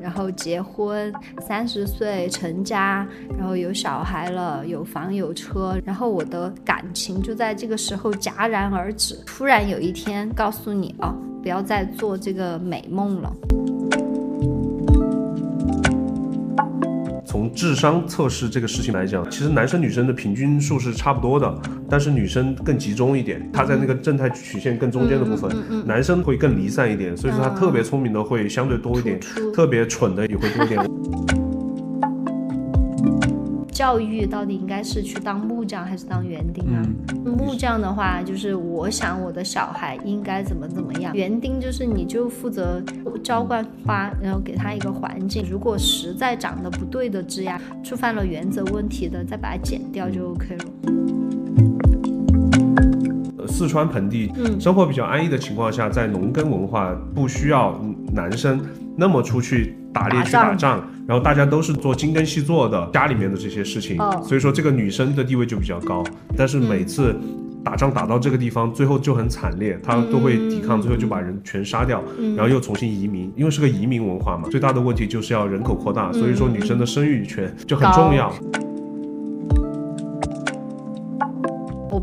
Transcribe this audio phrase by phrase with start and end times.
[0.00, 3.06] 然后结婚，三十岁成家，
[3.38, 9.14] 然后有小孩了，有房有车，然后我的感情就在这个时候戛然而止。
[9.26, 13.32] 突然有一天告诉你哦，不要再做这个美梦了。
[17.32, 25.50] 从智商测试这个事情来讲，其实男生女生的平均数是差不多的，但是女生更集中一点，她在那个正态曲线更中间的部分，
[25.86, 29.18] 男生会更离散一点，所以说他特别聪明的会相对多一点，
[29.54, 31.41] 特别蠢的也会多一点。
[33.82, 36.78] 教育到底应该是去当木匠还是当园丁啊？
[37.26, 42.80] 木匠的话，就是我想我的小孩应该怎么怎么样；园丁就是你就负责
[43.24, 45.44] 浇灌花，然后给他一个环境。
[45.50, 51.21] 如果实在长得不对的枝丫，触犯了原则问题的，再把它剪掉就 OK 了。
[53.52, 57.78] 四川盆地生活比较安逸的情况下，在农耕文化不需要
[58.14, 58.58] 男生
[58.96, 59.76] 那么出去。
[59.94, 66.02] 打猎去打仗，然后大家都是做精耕细作的，家里面的这些事情，所以说这个女生的地位就比较高。
[66.34, 67.14] 但是每次
[67.62, 72.02] 打仗打到这个地方，最后就很惨烈，她都会抵抗，最后就把人全杀掉，
[72.34, 74.48] 然后又重新移民，因为是个移民文化嘛。
[74.48, 78.32] 最大的问题就是要人口扩大，所以说女生的生育权就很重要。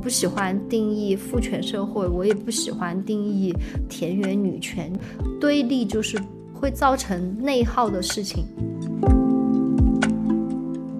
[0.01, 3.53] 不喜欢定义父权社会，我也不喜欢定义
[3.87, 4.91] 田园女权，
[5.39, 6.17] 对立就是。
[6.61, 8.43] 会造成内耗的事情。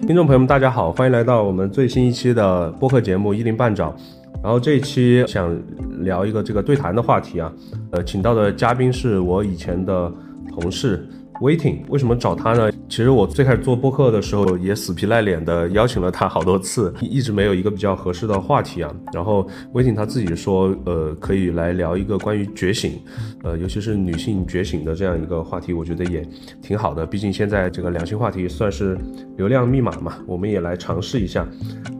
[0.06, 3.90] 听众朋友们，大家好，欢迎来到我们最新一期的播客节目《一零半爪》。
[4.42, 5.54] 然后这一期想
[6.02, 7.52] 聊一个这个对谈的话题啊，
[7.90, 10.10] 呃，请到的嘉宾是我以前的
[10.48, 11.06] 同事。
[11.42, 12.70] Waiting，为什么找他呢？
[12.90, 18.92] 其实我最开始做播客的时候，也死皮赖脸的邀请了他好多次， 一直没有一个比较合适的话题啊。
[19.12, 23.00] 然后微信他自己说，呃，可以来聊一个关于觉醒，
[23.44, 26.28] 呃，尤其是女性觉醒的这样一个话题，我觉得也
[26.60, 27.06] 挺好的。
[27.06, 28.98] 毕竟现在这个两性话题算是
[29.36, 31.46] 流量密码嘛，我们也来尝试一下。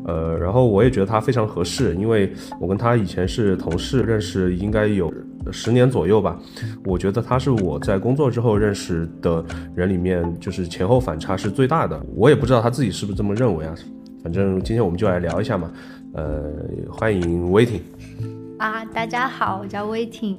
[0.07, 5.13] 呃，然后我也觉得他非常合适，因为我跟他以前是同事，认识应该有。
[5.51, 6.39] 十年左右吧，
[6.85, 9.43] 我觉得他是我在工作之后认识的
[9.75, 12.01] 人里面，就是前后反差是最大的。
[12.15, 13.75] 我也不知道他自己是不是这么认为啊。
[14.23, 15.71] 反正今天我们就来聊一下嘛。
[16.15, 16.43] 呃，
[16.91, 17.83] 欢迎 Waiting。
[18.61, 20.37] 啊，大家好，我叫 Waiting。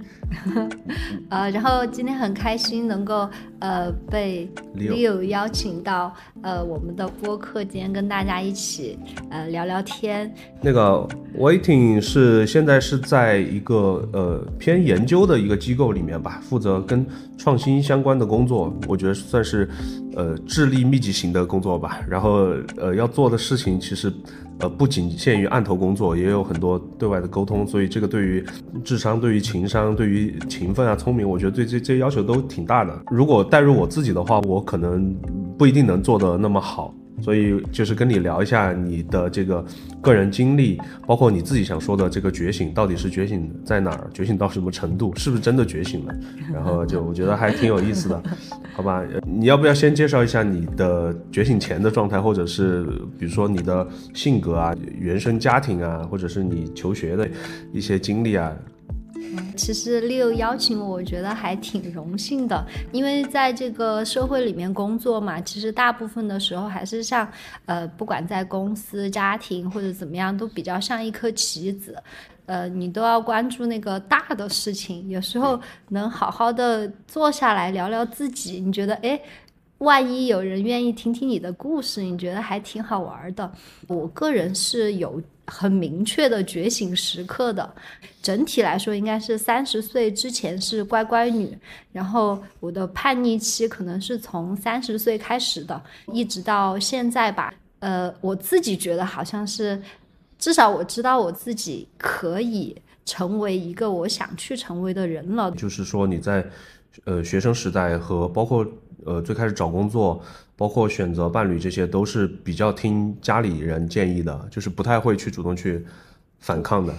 [1.27, 3.27] 呃，然后今天很开心能够
[3.57, 8.97] 呃被 Leo 邀请到呃我们的播客间跟大家一起
[9.31, 10.31] 呃聊聊天。
[10.61, 11.05] 那个
[11.35, 17.03] Waiting 是现在是在一个呃偏研究的一个机构里面吧，负责跟
[17.39, 19.67] 创新相关的工作，我觉得算是
[20.15, 21.99] 呃智力密集型的工作吧。
[22.07, 24.13] 然后呃要做的事情其实
[24.61, 28.45] 呃不仅限于案头工作，也有很多对外的沟通，所以这个对于
[28.83, 32.97] 智商、对于情商、对于勤奋啊，聪明，我觉得对这这些要求都挺大的。
[33.09, 35.13] 如果带入我自己的话，我可能
[35.57, 36.93] 不一定能做得那么好。
[37.19, 39.63] 所以就是跟你聊一下你的这个
[40.01, 44.09] 个人经历，包括你自己想说的这个觉醒，到底是觉醒在哪儿？
[44.13, 45.13] 觉醒到什么程度？
[45.15, 46.15] 是不是真的觉醒了？
[46.53, 48.23] 然后就我觉得还挺有意思的，
[48.73, 49.03] 好吧？
[49.25, 52.83] 你要不要先介绍一下你的觉醒前的状态，或者是
[53.19, 57.29] 比如说你的性格啊、原生家庭啊，或者是你求学的
[57.71, 58.51] 一些经历啊？
[59.55, 67.27] 其实 Leo 邀请我，我觉得还挺荣幸的，因为在这个社会里面工作嘛，其实大部分的时候还是像，
[67.65, 71.95] 呃，不管在公司、家庭或者怎么样，都比较像一颗棋子，
[72.45, 75.07] 呃，你都要关注那个大的事情。
[75.09, 75.59] 有时候
[75.89, 79.19] 能好好的坐下来聊聊自己，你觉得，哎，
[79.77, 83.51] 万一有人愿意听听你的故事，你觉得还挺好玩的。
[83.87, 85.21] 我个人是有。
[85.53, 87.75] 很明确的觉醒时刻的，
[88.21, 91.57] 整体来说应该是三十岁之前是乖乖女，
[91.91, 95.79] 然后我的叛逆期可能是从三十岁开始的，
[96.13, 97.53] 一直到现在吧。
[97.79, 99.81] 呃，我自己觉得好像是，
[100.39, 102.73] 至少我知道我自己可以
[103.03, 105.51] 成为一个我想去成为的人了。
[105.51, 106.49] 就是说你在，
[107.03, 108.65] 呃，学生时代和包括
[109.05, 110.23] 呃最开始找工作。
[110.61, 115.83] 包括选择伴侣，这些都是比较听家里人建议的，就是不太会去主动去
[116.37, 116.93] 反抗的。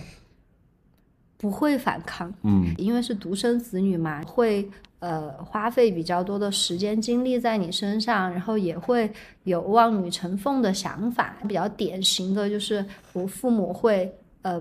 [1.37, 4.69] 不会反抗，嗯，因为是独生子女嘛，会
[4.99, 9.09] 呃花费比较多的时间精力在你身上，然后也会
[9.45, 11.37] 有望女成凤的想法。
[11.47, 14.13] 比较典型的就是我父母会
[14.43, 14.61] 呃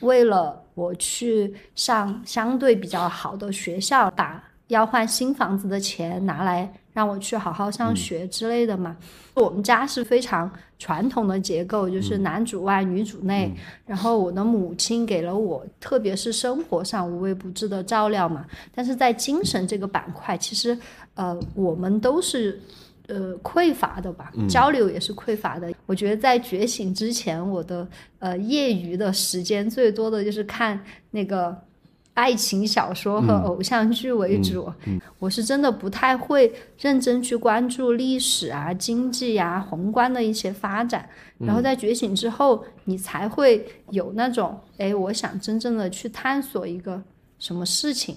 [0.00, 6.72] 为了我去上相对比较好的学校，把要换新房子的钱拿来。
[6.98, 8.96] 让我去好好上学之类的嘛。
[9.34, 10.50] 我们家是非常
[10.80, 13.54] 传统的结构，就是男主外女主内。
[13.86, 18.44] 然后我的母亲给了我，特别是生活上无微不至的照料嘛。
[18.74, 20.76] 但是在精神这个板块，其实
[21.14, 22.60] 呃我们都是
[23.06, 25.72] 呃匮乏的吧，交流也是匮乏的。
[25.86, 27.86] 我觉得在觉醒之前，我的
[28.18, 31.56] 呃业余的时间最多的就是看那个。
[32.18, 34.68] 爱情小说和偶像剧为主，
[35.20, 41.08] 我是真的不太会认真去关注历史啊、经济啊、宏观的一些发展。
[41.38, 47.00] 然后在觉醒之后，你才会有那种，哎，我想真正的去探索一个
[47.38, 48.16] 什么事情。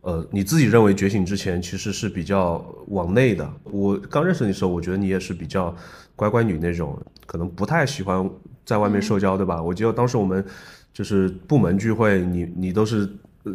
[0.00, 3.48] 呃，你自己认为觉醒之前其实是比较往内的。
[3.62, 5.72] 我刚认识你的时候，我觉得你也是比较
[6.16, 8.28] 乖乖女那种，可能不太喜欢
[8.66, 9.62] 在外面社交，对吧？
[9.62, 10.44] 我记得当时我们。
[11.00, 13.08] 就是部门聚会，你你都是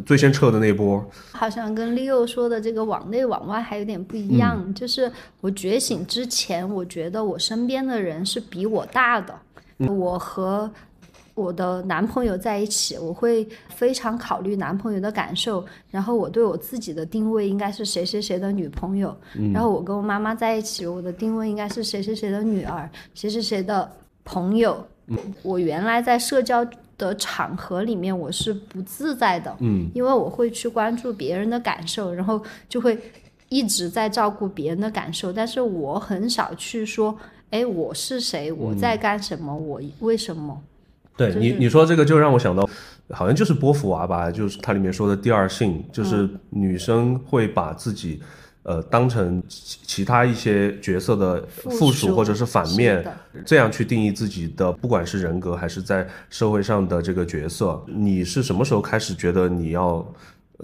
[0.04, 1.08] 最先撤的那波。
[1.30, 4.74] 好像跟 Leo 说的这个往内往外还有点不一样。
[4.74, 5.08] 就是
[5.40, 9.32] 我觉醒之前，我觉得我身边的人是比我大的。
[9.78, 10.68] 我和
[11.34, 15.64] 我的男朋友在一起，我会非常考虑男朋友的感受。
[15.88, 19.16] 然后我对我自己的定位应该是谁谁谁的女朋友。
[19.54, 23.88] 然后我跟我妈妈在一起，我的定位应该是谁谁谁的女儿，谁谁谁的
[24.24, 24.84] 朋友。
[25.44, 26.66] 我原来在社交。
[26.98, 32.98] 的场合里面，我是不自在的，嗯，因为我会去关注别人的感受，然后就会
[33.48, 37.16] 一直在照顾别人的感受，但是我很少去说，
[37.50, 40.60] 哎，我是谁，我在干什么，我为什么？
[41.16, 42.68] 对你，你说这个就让我想到，
[43.10, 48.20] 好像就是波伏娃吧，就是它里面说的第二性，就是女生会把自己。
[48.66, 53.06] 呃，当成其其他一些角色的附属或者是反面，
[53.44, 60.04] 这样去定义自己的，不管是人格还是在社会上的这个角色，你是什么时候开始觉得你要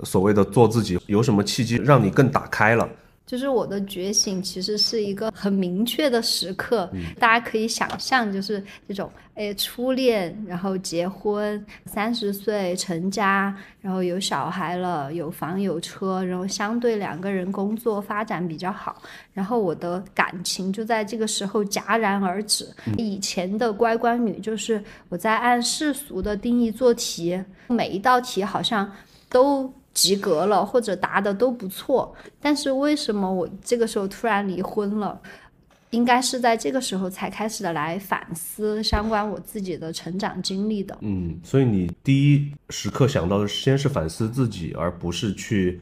[0.02, 0.98] 所谓的做自己？
[1.06, 2.88] 有什么契机让你更打开了？
[3.32, 6.86] 就是我的觉醒，其实是一个很明确的时刻。
[7.18, 19.00] 大家可以想象，就是这种，哎，初恋，然后结婚，三十岁成家，然后有小孩了，有房有车，然后相对两个人工作发展比较好，
[19.32, 22.68] 然后我的感情就在这个时候戛然而止。
[22.98, 28.92] 以前的乖乖女，就是我在按世俗的定义做题，每一道题好像
[29.30, 29.72] 都。
[29.94, 35.20] 及格了，或者答的都不错，但是为什么我这个时候突然离婚了？
[35.90, 40.96] 应该是在这个时候才开始的来反思相关我自己的成长经历的。
[41.02, 45.78] 嗯，所以你第一时刻想到的先是反思自己，而不是去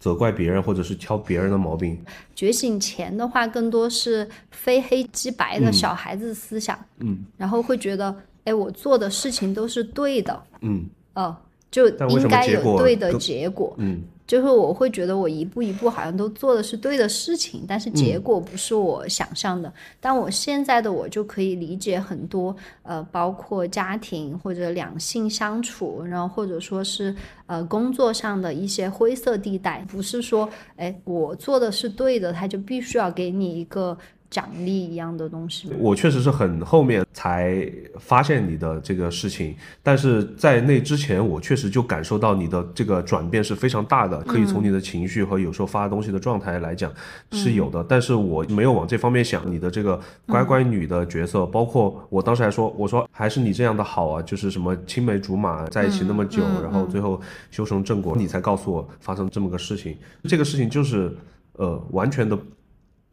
[0.00, 2.02] 责怪别人或者是挑别人的毛病。
[2.34, 6.78] 觉醒前的话，更多是非黑即白的小孩子思想。
[7.00, 10.42] 嗯，然后会觉得，哎，我做的事情都是对的。
[10.62, 11.36] 嗯，哦。
[11.74, 19.72] 就应该有对的结果，嗯，就是我会觉得我一步一步好像都做的是对的事情，但是结果不是我想象的。
[19.98, 22.54] 但我现在的我就可以理解很多，
[22.84, 27.12] 呃，包括家庭或者两性相处，然后或者说是
[27.46, 33.98] 呃工作上的一些灰色地带，不是说哎我做的是对的，他就必须要给你一个。
[34.34, 37.64] 奖励一样的东西，我确实是很后面才
[38.00, 46.92] 发现你的这个事情，但是在那之前，我确实就感受到你的这个转变是非常大的，可以从你的情绪和有时候发东西的状态来讲
[47.30, 49.48] 是有的，但是我没有往这方面想。
[49.48, 57.20] 你的这个乖乖女的角色，包括我当时还说，我说还是你这样的好啊，就是什么青梅竹马在一起那么久，然后最后
[57.52, 61.16] 修成正果，你才告诉我发生这么个事情，这个事情就是
[61.52, 62.36] 呃完全的。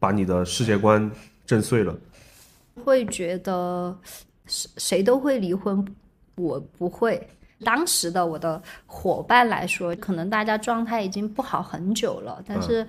[0.02, 1.08] 把你的世界观
[1.46, 1.96] 震碎了，
[2.82, 3.96] 会觉得
[4.46, 5.86] 谁谁都会离婚，
[6.34, 7.24] 我不会。
[7.64, 12.84] 当时的我的伙伴来说，可能大家状态已经不好很久了，但是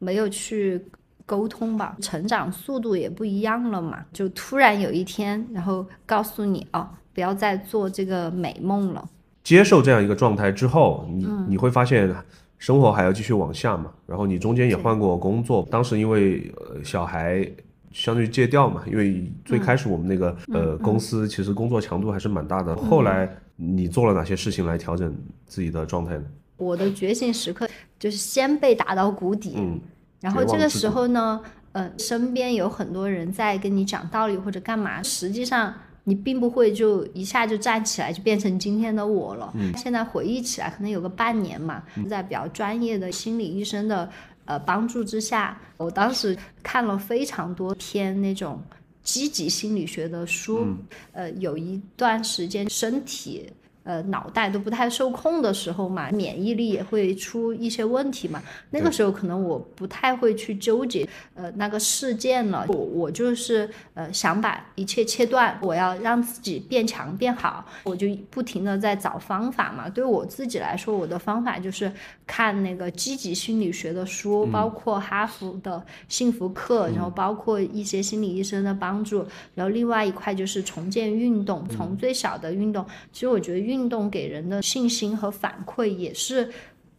[0.00, 0.84] 没有去
[1.24, 4.04] 沟通吧，成长速度也不一样了嘛。
[4.12, 9.08] 就突然有一天，然后告诉你哦，不要再做这个美梦了。
[9.44, 12.12] 接受这样一个状态之后，你你会发现。
[12.58, 17.46] 生活还要继续往下嘛，然后你中间也换过工作，当时因为呃小孩
[17.92, 22.74] 相当于戒掉嘛，因为最开始我们那个呃公司其实工作强度还是蛮大的。
[22.74, 25.14] 后来你做了哪些事情来调整
[25.46, 26.24] 自己的状态呢？
[26.56, 27.68] 我的觉醒时刻
[27.98, 29.78] 就是先被打到谷底，嗯，
[30.20, 31.40] 然后这个时候呢，
[31.72, 35.74] 呃，身边有很多人在跟你讲道理或者干嘛，实际上。
[36.04, 39.52] 你并不会就一下就站起来就变成今天的我了。
[39.56, 44.08] 嗯，现在回忆起来，可能有个半年嘛，在比较专业的心理医生的
[44.44, 48.62] 呃帮助之下，我当时看了非常多篇那种
[49.02, 50.66] 积极心理学的书。
[51.12, 53.50] 呃，有一段时间身体
[53.84, 58.42] 呃脑袋都不太受控的时候嘛，免疫力也会出一些问题嘛。
[58.70, 69.88] 那个时候可能我不太会去纠结呃那个事件了，我我就是呃想把一切切断，我要让自己变强变好，我就不停的在找方法嘛。
[69.88, 71.90] 对我自己来说，我的方法就是
[72.26, 86.50] 看那个积极心理学的书，包括哈佛的幸福课，然后包括一些心理医生的帮助，然后另外一块就是重建运动，从最小的运动，其实我觉得运动给人的信心和反馈也是。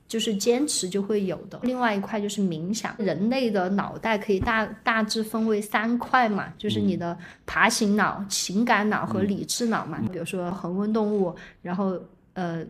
[0.08, 1.60] 就是坚持就会有的。
[1.63, 2.94] 另外一块就是冥想。
[3.00, 7.17] 人类的脑袋可以大大致分为三块嘛，就是你的
[7.48, 10.00] 爬行脑、情感脑和理智脑嘛。
[10.13, 12.00] 比如说恒温动物，然后
[12.34, 12.63] 呃，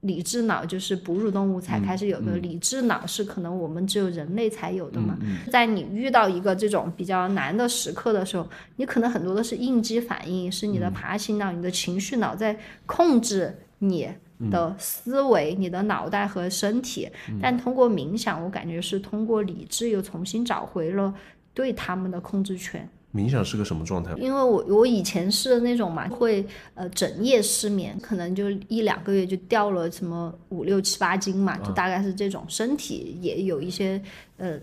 [0.00, 5.18] 理智脑就是哺乳动物才开始有的，理智脑是可能我们只有人类才有的嘛。
[5.50, 14.08] 在你遇到一个这种比较难的时刻的时候，你可能很多都是应激反应，是你的爬行脑、你的情绪脑在控制你。
[14.52, 17.08] 的思维，你的脑袋和身体，
[17.42, 21.12] 但通过冥想，我感觉是通过理智又重新找回了
[21.52, 22.88] 对他们的控制权。
[23.14, 24.12] 冥想是个什么状态？
[24.18, 34.00] 因为我我以前是那种嘛，会呃整夜失眠，可能就一两个月就掉了什么五六七八斤嘛，就大概是这种，身体也有一些
[34.36, 34.58] 呃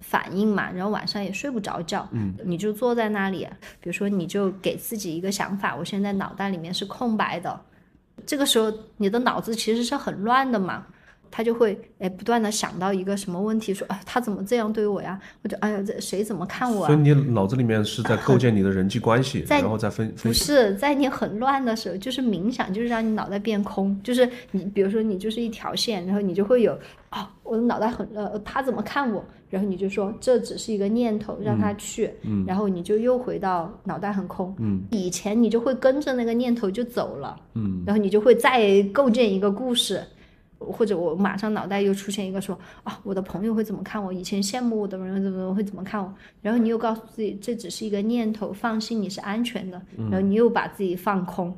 [0.00, 2.06] 反应嘛，然后晚上也睡不着觉。
[2.12, 3.48] 嗯，你就坐在那里，
[3.80, 7.60] 比如说你就给自己一个想法，我现在脑袋里面是空白的。
[8.26, 10.86] 这个时候，你的脑子其实是很乱的嘛，
[11.36, 15.20] 他就会哎不断的想到一个什么问题，说啊他怎么这样对我呀？
[15.42, 16.86] 或者哎呀这谁怎么看我？
[16.86, 20.30] 所以你脑子里面是在构建你的人际关系， 然后再分分。
[20.30, 26.78] 不是在你很乱的时候，就是冥想，就是让你脑袋变空，就是你比如说你就是一条线，然后你就会有
[27.10, 29.22] 啊我的脑袋很呃他怎么看我？
[29.48, 34.52] 然后你就说这只是一个念头，让他去，嗯然后你就又回到脑袋很空。
[34.58, 37.38] 嗯，以前你就会跟着那个念头就走了。
[37.54, 40.02] 嗯，然后你就会再构建一个故事，
[40.58, 44.12] 或者我马上脑袋又出现一个说啊，我的朋友会怎么看我？
[44.12, 46.14] 以前羡慕我的人怎么会怎么看我？
[46.42, 49.80] 然后你又告诉自己这只是一个念头，放心，你是安全的。
[49.96, 51.56] 然后你又把自己放空，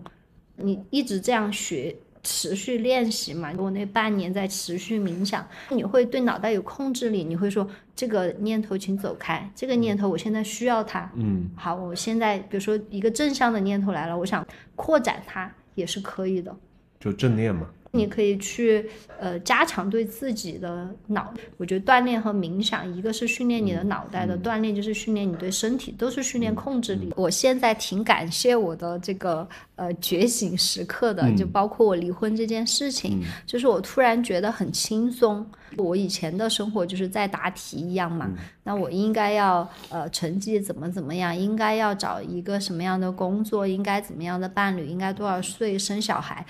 [0.57, 1.97] 你一直这样学。
[2.25, 16.55] 持续练习嘛，我那半年在持续冥想，你会对脑袋有控制力，你会说这个念头请走开，这个念头我现在需要它，嗯，好，我现在比如说一个正向的念头来了，我想扩展它也是可以的，
[16.99, 17.69] 就正念嘛。
[17.91, 27.13] 你可以去呃加强对自己的脑，我觉得锻炼和冥想，一个是训练你的脑袋的锻炼，就是训练你对身体，都是训练控制力。
[27.17, 35.47] 我现在挺感谢我的这个呃觉醒时刻的，就包括我离婚这件事情，就是我突然觉得很轻松。
[35.77, 38.29] 我以前的生活就是在答题一样嘛，
[38.65, 46.45] 那我应该要呃成绩怎么怎么样，应该要找一个什么样的工作，应该怎么样的伴侣，应该多少岁生小孩，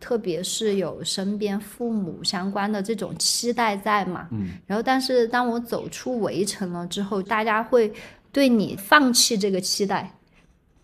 [0.00, 4.28] 特别是有身边父母相关的这种期待在嘛。
[4.30, 4.52] 嗯。
[4.66, 7.92] 然后，但是当我走出围城了之后，大家会
[8.32, 10.10] 对你放弃这个期待。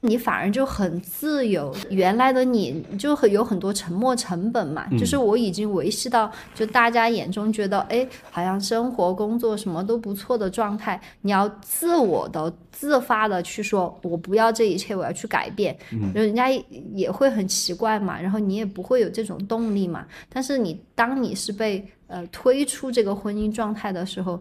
[0.02, 4.86] 你反而就很自由，原来的你就很有很多沉没成本嘛。
[4.98, 11.00] 就是我已经维系到，就大家眼中觉得，哎，好像生活工作什么都不错的状态。
[11.20, 15.76] 你要自我的、自发的去说，我不要这一切，我要去改变。
[15.92, 16.48] 嗯，人家
[16.94, 20.06] 也会很奇怪嘛，然后你也不会有这种动力嘛。
[20.30, 24.38] 但是你当你是被呃推出这个婚姻状态的时候。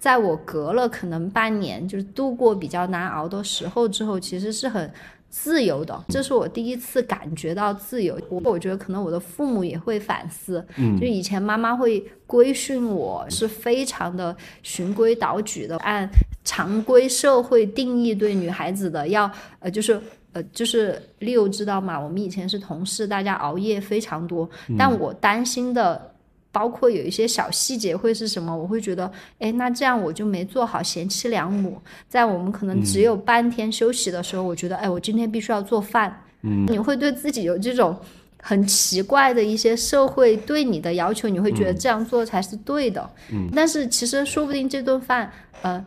[0.00, 4.88] 在我隔了可能半年，就是度过比较难熬的时候之后，其实是很
[5.28, 6.04] 自由的。
[6.08, 8.16] 这是我第一次感觉到自由。
[8.28, 10.64] 我我觉得可能我的父母也会反思，
[11.00, 16.08] 就以前妈妈会规训我，是非常的循规蹈矩的，按
[16.44, 20.00] 常规社会定义对女孩子的要呃就是
[20.32, 21.98] 呃就是六知道吗？
[21.98, 24.48] 我们以前是同事，大家熬夜非常多，
[24.78, 26.14] 但我担心的。
[26.58, 28.52] 包括有一些小细节会是什么？
[28.52, 31.80] 我会觉得，哎，那这样我就没做好贤妻良母。
[32.08, 36.24] 在我们可能只有半天休息的时候，我觉得，哎，我今天必须要做饭。
[36.42, 37.96] 嗯，你会对自己有这种
[38.42, 43.08] 很奇怪的一些社会对你的要求，你会觉得这样做才是对的。
[43.30, 45.30] 嗯，但是其实说不定这顿饭，
[45.62, 45.84] 呃。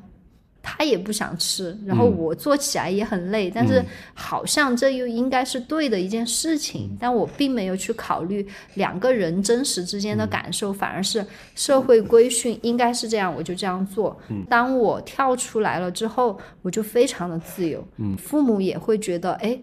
[0.63, 11.25] 他也不想吃，然后我做起来也很累，但是好像这又应该是对的一件事情，但我并没有去考虑两个人真实之间的感受，反而是
[11.55, 14.15] 社会规训应该是这样，我就这样做。
[14.47, 17.83] 当我跳出来了之后，我就非常的自由。
[18.19, 19.59] 父母也会觉得，哎，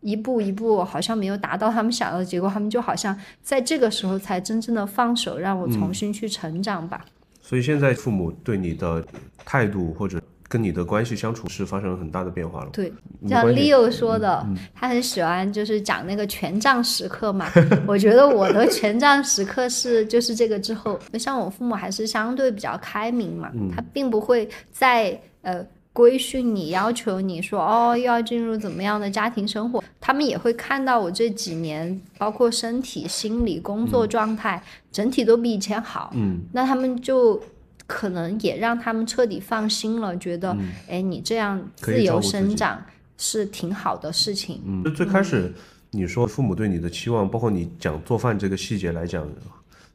[0.00, 7.04] 一步一步好像没有达到他们想要的结果，他们就好像在这个时候才真正的放手，让我重新去成长吧。
[7.42, 9.04] 所以现在父母对你的
[9.44, 10.18] 态度或者。
[10.48, 12.70] 跟你的关系相处是发生了很大的变化了。
[12.72, 12.92] 对，
[13.28, 17.46] 像 Leo 说的，他很喜欢就是讲那个权杖时刻嘛。
[17.86, 25.64] 我觉得我的权杖时刻是就是这个之后，像我父母还是相对比较开明嘛，他并不会在呃。
[25.90, 29.82] 规训你，要求你说哦，又要进入怎么样的家庭生活？
[29.98, 34.62] 他们也会看到我这几年，包括身体、心理、工作状态，
[34.92, 36.12] 整体都比以前好。
[36.14, 37.42] 嗯，那他们就
[37.88, 42.80] 可能也让他们彻底放心了，觉得哎，你这样自由生长
[43.16, 44.62] 是挺好的事情。
[44.64, 45.52] 嗯，就最开始
[45.90, 49.26] 你说父母对你的期望，包括你讲做饭这个细节来讲，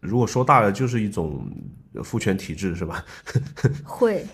[0.02, 1.48] 如果说大了，就是一种
[2.04, 3.06] 父权体制，是吧？
[3.86, 4.26] 会。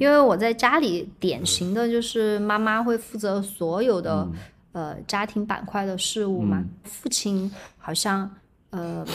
[0.00, 4.28] 因为我在家里，典型的就是妈妈会负责所有的
[4.72, 8.28] 呃家庭板块的事务嘛，父亲好像
[8.70, 9.06] 呃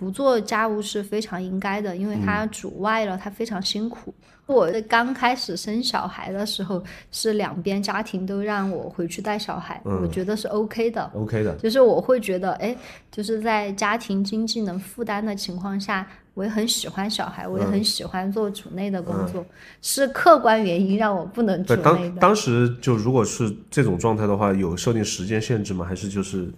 [0.00, 4.14] 不做家务是非常应该的，因为他主外了，他非常辛苦。
[4.46, 12.74] 我刚开始生小孩的时候，是两边家庭都让我回去带小孩，我觉得是 OK 的，OK 的，就是我会觉得，哎，
[13.10, 16.06] 就是在家庭经济能负担的情况下。
[16.34, 19.44] 我也很喜欢小孩，我也很喜欢做主内的工作，
[19.82, 21.82] 是客观原因让我不能主内的。
[21.82, 25.84] 当当时就如果是这种状态的话，有设定时间限制吗？
[25.84, 26.48] 还是就是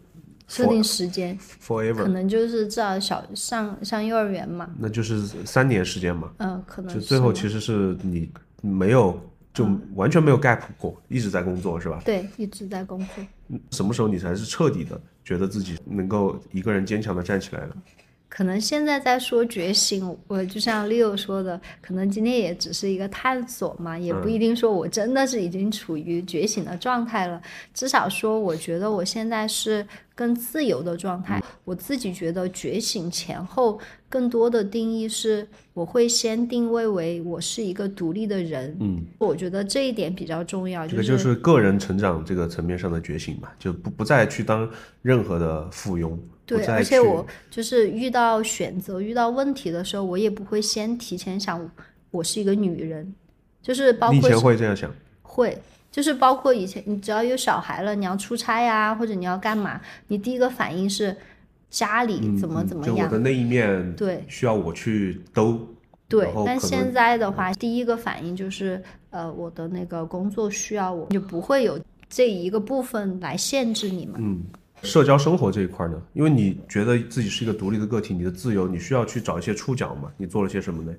[0.53, 1.95] 设定时间？Forever？
[1.95, 4.71] 可能就是至少小上上幼儿园嘛。
[4.79, 6.31] 那就是三年时间嘛。
[6.39, 8.31] 嗯，可能就最后其实是你
[8.61, 9.19] 没有
[9.55, 12.03] 就完全没有 gap 过，一直在工作是吧？
[12.05, 13.59] 对，一直在工作。
[13.71, 17.77] 什么时候你才是彻底的觉得自己能够一个人坚强的站起来了？
[18.35, 27.39] 可能现在在说觉醒，我就像 Leo 说的，可能今天也只是一个探索嘛，也不一定说我真的是已经处于觉醒的状态了。
[27.75, 31.43] 至少说，我觉得我现在是更自由的状态。
[31.67, 38.75] 我自己觉得觉醒前后更多的定义是，我会先定位为我是一个独立的人。
[38.81, 40.89] 嗯，我觉得这一点比较重要。
[40.89, 44.67] 这个就是个人成长这个层面上的觉醒嘛，就不不再去当
[45.03, 46.17] 任何的附庸。
[46.45, 51.71] 对，而且我就是遇到选择、遇到问题的时候，我也不会先提前想
[52.11, 53.15] 我是一个女人，
[53.63, 55.57] 就是包括以前会这样想，会
[55.91, 61.17] 就是包括以前，你只要有小孩了，你要出差呀，或者你要干嘛，你第一个反应是
[61.71, 65.59] 家里怎么怎么样，就我的那一面，对，需要我去兜。
[66.09, 74.17] 对，但现在的话，第一个反应就是呃，我的那个工作需要我，就不会有这一个部分来限制你们。
[74.19, 74.43] 嗯。
[74.83, 76.01] 社交生活这一块呢？
[76.13, 80.11] 因为你觉得自己是一个独立的个体，你的自由，你需要去找一些触角嘛？
[80.17, 80.93] 你做了些什么呢？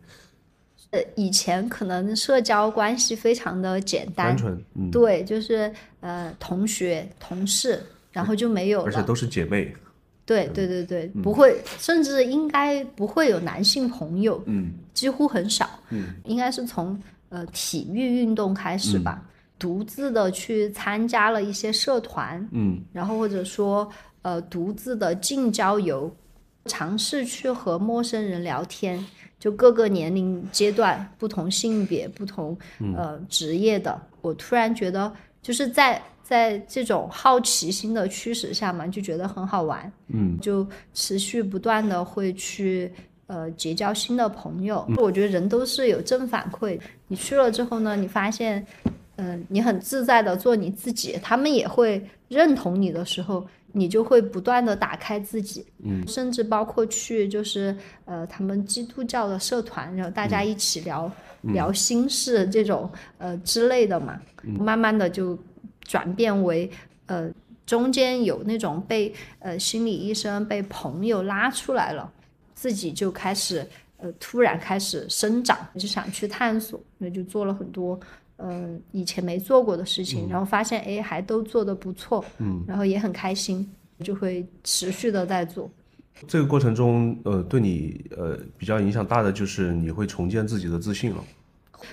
[0.91, 9.75] 呃，以前可能社交关系非常的简单，单纯，嗯，对，就是呃同学、同事，然后就没有了，而且都是姐妹。
[10.25, 19.21] 对对对对，不会，甚至应该不会有男性朋友，嗯，几乎很少，嗯，应该是从呃体育运动开始吧。
[19.63, 23.89] 独自的去参加了一些社团，嗯，然后或者说
[24.21, 26.13] 呃独自的近郊游，
[26.65, 29.01] 尝试去和陌生人聊天，
[29.39, 32.57] 就各个年龄阶段、不同性别、不同
[32.93, 35.09] 呃职业的，我突然觉得
[35.41, 42.91] 就是在在这种好奇心的驱使下嘛，就觉得很好玩，嗯，就持续不断的会去
[43.27, 44.85] 呃结交新的朋友。
[44.97, 48.67] 我觉得人都是有正反馈，你去了之后呢，你发现。
[49.23, 61.09] 嗯，你很自在的做你自己，他们也会认同你的时候，你就会不断的打开自己，嗯，甚至包括去就是呃他们基督教的社团，然后大家一起聊
[61.43, 65.37] 聊心事这种呃之类的嘛，慢慢的就
[65.81, 66.69] 转变为
[67.05, 67.31] 呃
[67.65, 72.11] 中间有那种被呃心理医生被朋友拉出来了，
[72.53, 73.65] 自己就开始
[73.97, 77.99] 呃突然开始生长，就想去探索，那就做了很多。
[78.37, 83.69] 嗯，以前没做过的事情，然后发现哎，还都做得不错，嗯，然后也很开心，
[84.03, 85.69] 就会持续的在做。
[86.27, 91.17] 这个过程中，呃，对你呃比较影响大的就是你会重建自己的自信了。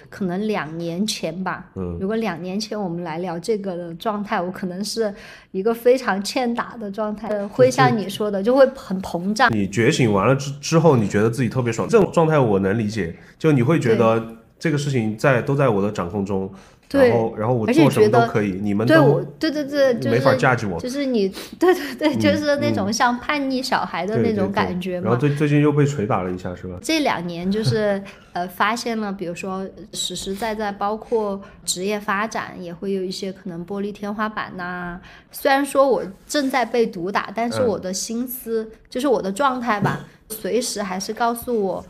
[0.09, 5.13] 可能两年前吧，嗯，如果两年前我们来聊这个的状态，我可能是
[5.51, 9.53] 一个非常欠打的状态，会像你说的，就会很膨胀。
[9.53, 14.37] 你觉醒完了之之后，你觉得自己特别爽，这种状态我能理解，就你会觉得。
[14.61, 16.53] 这个事情在都在我的掌控中，
[16.91, 25.05] 然后然后我做什么都可以，你们都对对对，没法架住我，就是你对对对，就是那种像叛逆小孩的那种感觉嘛。
[25.07, 26.79] 然后最最近又被捶打了一下，是吧？
[26.83, 28.03] 这两年就是
[28.35, 35.01] 呃，发现了，比如说实实在在，包括职业发展，也会有一些可能玻璃天花板呐。
[35.33, 41.85] 虽然说我正在被毒打，但是我的心思就是我的状态吧，随时还是告诉我。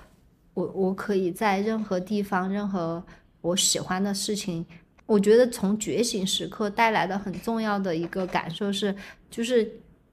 [0.54, 3.02] 我我可以在任何地方、任何
[3.40, 4.64] 我喜欢的事情。
[5.06, 8.94] 我觉得从觉醒时刻带来的很重要的一个感受是，
[9.28, 9.68] 就是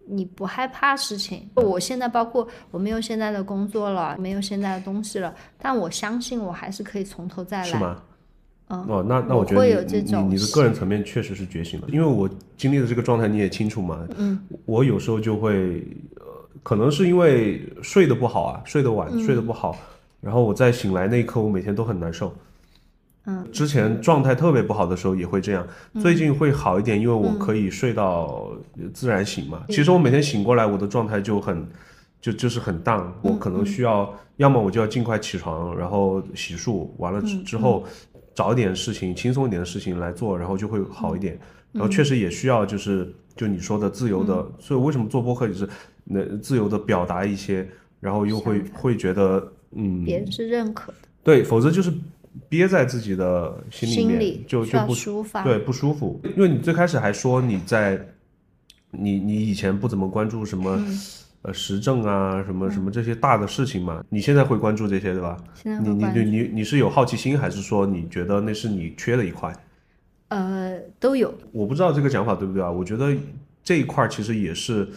[0.06, 1.48] 你不害怕事情。
[1.54, 7.64] 我现在包括我没有现在的工作了，没有现在的东西了，但我相信我还是可以从头再来。
[7.64, 8.02] 是吗？
[8.70, 14.06] 嗯，哦，那那我觉得会有这种你你的个人层面确实是觉醒了，因为我经历的这个状态你也清楚嘛。
[14.18, 15.82] 嗯，我有时候就会，
[16.16, 16.26] 呃，
[16.64, 19.78] 可能是因为睡得不好啊，睡得晚，睡得不好，
[20.22, 22.34] 然后我在醒来那一刻，我每天都很难受。
[23.26, 25.68] 嗯，之前状态特别不好的时候也会这样，
[26.02, 28.52] 最近会好一点，因为我可以睡到
[28.94, 29.64] 自然醒嘛。
[29.70, 31.68] 其实我每天醒过来，我的状态就很，
[32.22, 37.86] 就就是很荡，我可能需要，要么我就要尽快起床，然后洗漱完了之之后。
[38.38, 41.40] 找一点事情轻松一点的事情来做，然后就会好一点。
[41.72, 45.68] 然后确实也需要，就是就你说的自由的，所以为什么做播客也是
[46.04, 47.68] 能自由的表达一些，
[48.00, 50.98] 然后又会会觉得嗯，别人是认可的。
[51.24, 51.92] 对，否则就是
[52.50, 56.20] 憋在自己的心里面，就就不舒服，对不舒服。
[56.36, 58.00] 因为你最开始还说你在
[58.92, 60.84] 你你以前不怎么关注什么。
[61.44, 65.38] 呃，时政啊，什么什么这些大的事情嘛，你现在会关注这些对吧？
[65.54, 69.54] 现在你你你你你是有好奇心，还是说你觉得那是你缺的一块？
[70.30, 71.32] 呃，都有。
[71.52, 72.70] 我不知道这个讲法对不对啊？
[72.70, 73.16] 我觉得
[73.64, 74.90] 这一块其实也是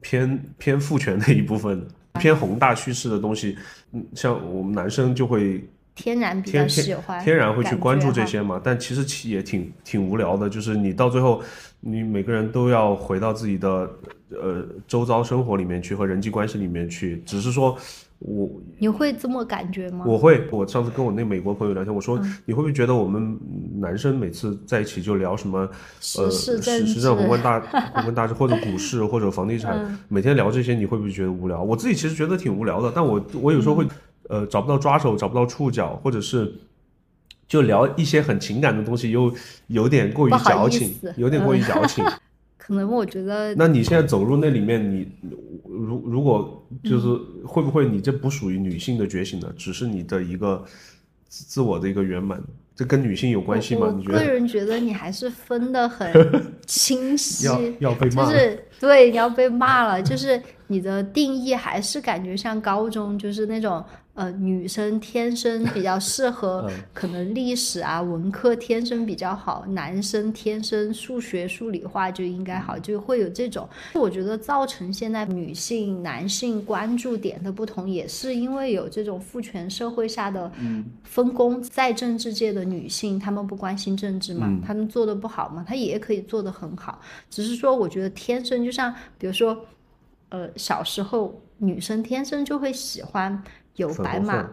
[0.00, 1.86] 偏偏父权的一部分，
[2.20, 3.56] 偏宏大叙事的东西。
[3.92, 8.60] 嗯，像我们男生就会天然比较喜欢，天然会去关注这些嘛。
[8.62, 11.42] 但其实也挺挺无聊的，就是你到最后，
[11.80, 13.90] 你每个人都要回到自己的。
[14.30, 17.78] 呃，周遭生活里面去和人际关系里面去，只是说，
[18.26, 20.02] 我你会这么感觉吗？
[20.08, 23.38] 我会，我上次跟我那美国朋友聊天，我说你会不会觉得我们
[23.78, 25.68] 男生每次在一起就聊什么
[26.16, 27.60] 呃时时政宏观大
[27.92, 31.62] 宏观大事或者股市或者房地产，每天聊这些，你会不会觉得无聊？
[31.62, 33.86] 我自己其实觉得挺无聊的，但我我有时候会
[34.30, 36.50] 呃找不到抓手，找不到触角，或者是
[37.46, 39.30] 就聊一些很情感的东西，又
[39.66, 42.02] 有点过于矫情，有点过于矫情。
[42.66, 45.06] 可能我觉得，那你现在走入那里面，你
[45.64, 47.08] 如如果就是
[47.44, 49.52] 会不会你这不属于女性的觉醒呢？
[49.56, 50.64] 只是你的一个
[51.28, 52.42] 自我的一个圆满，
[52.74, 53.92] 这跟女性有关系吗？
[53.94, 54.18] 你觉得？
[54.18, 56.10] 个人觉得你还是分的很
[56.66, 63.84] 清晰，要要被骂，就是对你要被骂了，就是你的定义还是感觉像高中，就是那种。
[64.14, 73.68] 呃，女生天生比较适合， 可能历史啊、文科天生比较好，男生天生数学、数理化就应该好，就会有这种。
[73.94, 80.48] 我觉得造成现在女性、男性关注点的不同，也是因为有这种父权社会下的
[81.02, 81.60] 分工。
[81.60, 87.00] 在政治界的女性，她们不关心政治嘛，她们做的不好嘛，她也可以做得很好。
[87.28, 89.66] 只是说，我觉得天生就像，比如说，
[90.28, 93.42] 呃，小时候女生天生就会喜欢。
[93.76, 94.46] 有白马，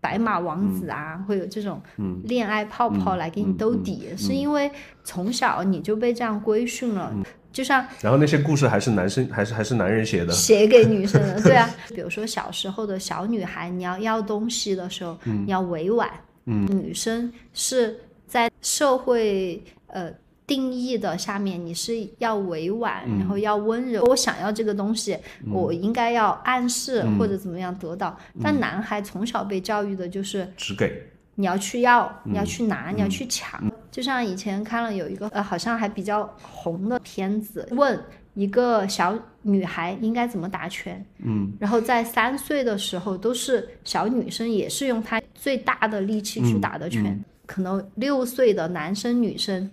[0.00, 1.80] 白马王子啊，会有这种
[2.24, 4.70] 恋爱泡泡来给你兜底，是因为
[5.04, 7.14] 从小你就被这样规训了，
[7.52, 16.10] 就像然后那些故事还是男生还是还是男人写的，写给女生的， 对啊，比如说小时候的小女孩，你要要东西的时候，你要委婉，
[16.46, 16.66] 嗯。
[16.66, 20.12] 女生是在社会呃。
[20.52, 24.04] 定义的下面，你是要委婉，然后要温柔。
[24.04, 25.16] 我想要这个东西，
[25.50, 28.14] 我应该要暗示或者怎么样得到。
[28.42, 31.04] 但男孩从小被教育的就是只给，
[31.36, 33.64] 你要去要，你要去拿，你要去抢。
[33.90, 37.98] 就像以前看了有一个呃，好像还比较红的片子，问
[38.34, 41.02] 一个小女孩应该怎么打拳。
[41.24, 47.24] 嗯，然后在三岁的时候，都是小女生也是用她最大的力气去打的拳。
[47.46, 49.70] 可能六岁的男生女生。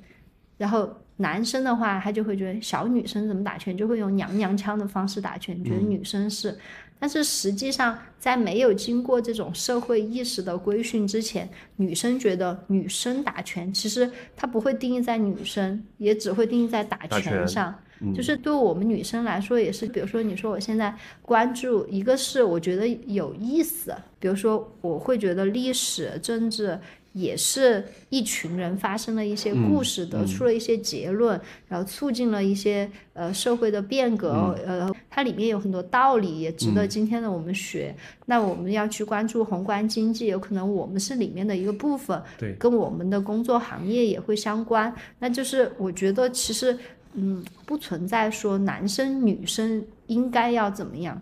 [0.59, 6.55] 然后男生的话，他就会觉得小女生怎么打拳，就会用娘娘腔的方式打拳，觉得女生是。
[6.99, 17.73] 但是实际上，在没有经过这种社会意识的规训之前，女生觉得女生打拳，其实她不会定义在女生，也只会定义在打拳上。
[18.15, 19.85] 就是对我们女生来说，也是。
[19.87, 26.77] 比如说，你说我现在关注一个是我觉得有意思，比如说我会觉得历史、政治。
[27.19, 37.93] 也是一群人发生了一些故事，得出了一些结论，然后促进了一些呃社会的变革，呃，它里面有很多道理，也值得今天的我们学。
[38.25, 44.93] 那我们要去关注宏观经济，有可能我们是里面的一个部分，对，跟我们的工作行业也会相关。
[45.19, 46.77] 那就是我觉得其实
[47.13, 51.21] 嗯，不存在说男生女生应该要怎么样。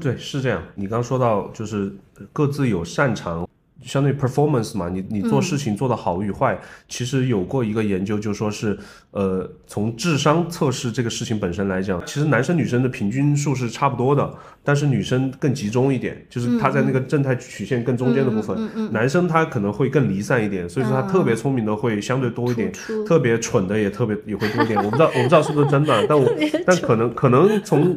[0.00, 0.62] 对，是这样。
[0.74, 1.94] 你刚说到就是
[2.32, 3.46] 各自有擅长。
[3.82, 8.76] 相对 performance 嘛，你你做事情做得好与坏，其实有过一个研究，就说是，
[9.12, 22.72] 呃，从智商测试这个事情本身来讲，其实男生女生的平均数是差不多的，但是女生更集中一点，就是他在那个正态曲线更中间的部分，男生他可能会更离散一点，所以说他特别聪明的会相对多一点，
[23.06, 24.76] 特别蠢的也特别也会多一点。
[24.82, 26.28] 我不知道我不知道是不是真的，但我
[26.66, 27.96] 但可能可能从，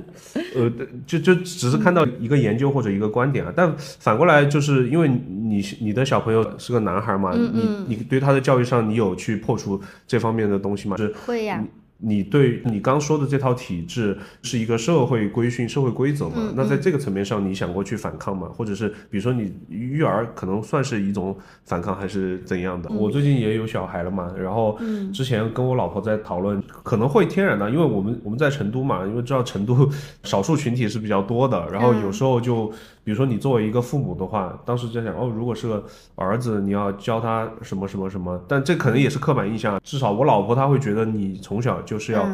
[0.56, 0.72] 呃，
[1.06, 5.62] 就就只是看到一个研究或者一个观点啊，但反过来就是因为你。
[5.80, 7.34] 你的小朋友是个男孩嘛？
[7.36, 10.98] 你你对他的教育上，你有去破除这方面的东西吗？
[10.98, 11.64] 是会呀。
[12.02, 16.52] 你对你刚说的这套体制是一个社会规训、社会规则嘛？
[16.56, 18.50] 那在这个层面上，你想过去反抗吗？
[18.54, 22.90] 或者是比如说你育儿可能算是一种反抗，还是怎样的？
[22.90, 24.78] 我最近也有小孩了嘛，然后
[25.14, 29.88] 之前跟我老婆在讨论，可能会天然的，因为我们我们在成都嘛，因为知道成都
[30.24, 32.72] 少数群体是比较多的，然后有时候就
[33.04, 35.84] 比如说你作为一个父母的话，当时在想哦，如果是个
[36.16, 41.82] 儿子，你要教他什么什么什么，但这可能也是刻板印象，至少我老婆她会觉得你从小。
[41.82, 42.26] 就是要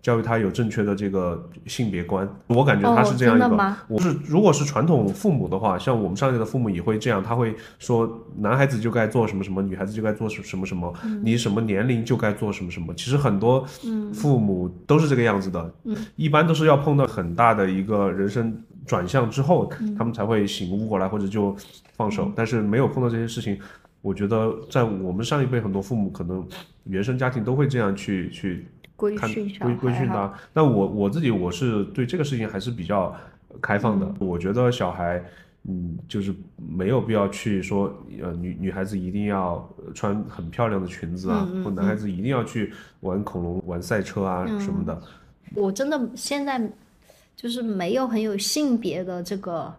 [0.00, 3.76] 教育他有正确的这个性别观，我感觉他是这样一个。
[3.88, 12.94] 我是如果是传统父母的话，像我们上一代的父母也会这样，他会说男孩子就该做什么什么，女孩子就该做什什么什么，你什么年龄就该做什么什么。
[12.94, 13.64] 其实很多
[14.14, 15.74] 父母都是这个样子的，
[16.14, 18.56] 一般都是要碰到很大的一个人生
[18.86, 21.54] 转向之后，他们才会醒悟过来或者就
[21.96, 22.30] 放手。
[22.36, 23.58] 但是没有碰到这些事情，
[24.00, 26.46] 我觉得在我们上一辈很多父母可能
[26.84, 28.68] 原生家庭都会这样去去。
[28.98, 33.14] 规训规规训他，那我我自己我是对这个事情还是比较
[33.62, 34.12] 开放的。
[34.18, 35.24] 我觉得小孩，
[35.68, 45.00] 嗯，就是没有必要去说，呃，女女孩子一定要穿很漂亮的裙子啊，或男孩子一定要去玩恐龙、玩赛车啊什么的。
[45.54, 46.60] 我真的现在
[47.36, 49.72] 就是没有很有性别的这个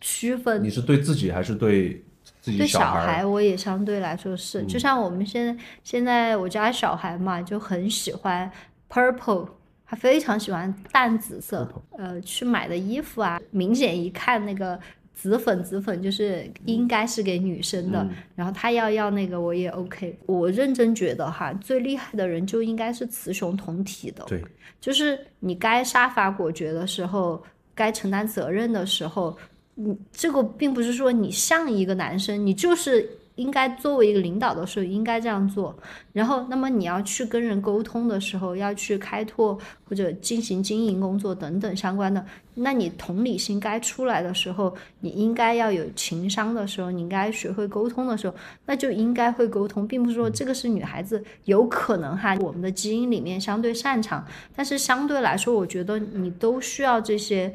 [0.00, 0.60] 区分。
[0.60, 2.02] 你是对自己还是对？
[2.44, 8.48] 对小孩，我也相对来说是，就像我们现在现在我家小孩嘛，就很喜欢
[8.88, 9.48] purple，
[9.84, 11.68] 他非常喜欢淡紫色。
[11.98, 14.78] 呃，去买的衣服啊，明显一看那个
[15.12, 18.06] 紫粉紫粉，就是应该是给女生的。
[18.36, 20.16] 然后他要要那个，我也 OK。
[20.26, 24.24] 我认真觉得哈，最厉害的人就应该是雌雄同体的。
[24.26, 24.40] 对，
[24.80, 27.42] 就是你该杀伐果决的时候，
[27.74, 29.36] 该承担责任的时候。
[29.76, 35.76] 你这个并不是说你像一个男生，你就是应该作为一个领导的时候应该这样做。
[36.14, 48.34] 然后，那么你要去跟人沟通的时候，要去开拓或者进行经营工作等等相关的，那你同理心该出来的时候，你应该要有情商的时候，你应该学会沟通的时候，
[48.64, 57.54] 那就应该会沟通，并不是说这个是女孩子有可能哈，我们的基因里面相对擅长，但是相对来说，我觉得你都需要这些。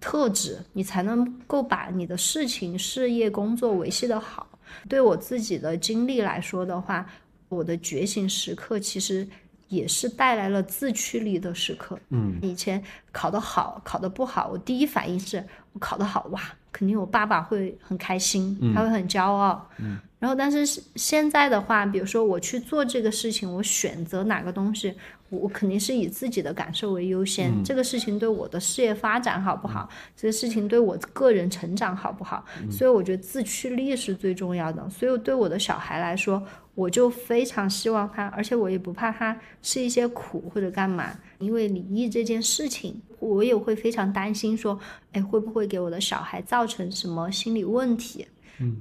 [0.00, 4.46] 特质，你才能够把你的事情、事业、工作维系的好。
[4.88, 7.04] 对我自己的经历来说的话，
[7.48, 9.28] 我的觉醒时刻其实
[9.68, 11.98] 也是带来了自驱力的时刻。
[12.08, 12.82] 嗯，以前
[13.12, 16.40] 考得好，考得不好，我第一反应是我考得好，哇，
[16.72, 19.68] 肯定我爸爸会很开心，他会很骄傲。
[19.78, 24.94] 嗯，然后但是现在的话，比如说我去做这个事情，我选择哪个东西。
[25.30, 29.88] 我肯定是以自己的感受为优先，这个事情对我的事业发展好不好？
[30.16, 32.44] 这个事情对我个人成长好不好？
[32.70, 34.88] 所以我觉得自驱力是最重要的。
[34.90, 36.42] 所以对我的小孩来说，
[36.74, 41.10] 我就非常希望他，而且我也不怕他吃一些苦或者干嘛。
[41.38, 44.78] 因为离异这件事情，我也会非常担心，说，
[45.12, 48.26] 哎，会不会给我的小孩造成什么心理问题？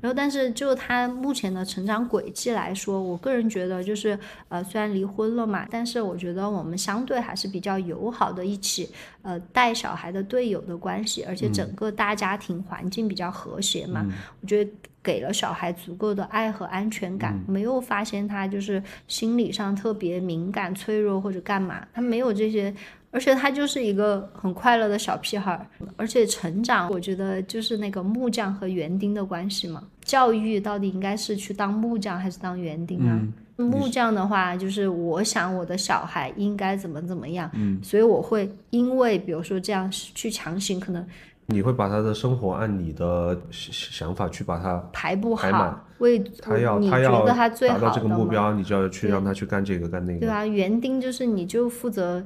[0.02, 4.18] 然后，但是就他目前的成长轨迹来说，我个人觉得就是，
[4.50, 8.90] 呃，虽然离婚了嘛，但是我觉得我们相对还是比较友好的，一起
[9.22, 14.06] 呃带小孩的队友的关系，而且整个大家庭环境比较和谐嘛，
[14.42, 22.74] 我觉得给了小孩足够的爱和安全感，没有发现他就是心理上特别敏感、脆弱或者干嘛，他没有这些。
[23.12, 25.68] 而且他就是一个很快乐的小屁孩，
[25.98, 29.84] 而且成长，我觉得就是那个木匠和园丁的关系嘛。
[30.02, 33.20] 教育到底应该是去当木匠还是当园丁啊？
[33.58, 37.50] 木匠的话，就是我想我的小孩应该怎么怎么样，
[37.82, 41.06] 所以我会因为比如说这样去强行，可能
[41.48, 50.20] 你会把他的生活按你的想法去把它排布好，为他要他要达到这个目标，你就要去让他去干这个干那个。
[50.20, 52.24] 对啊，园丁就是你就负责。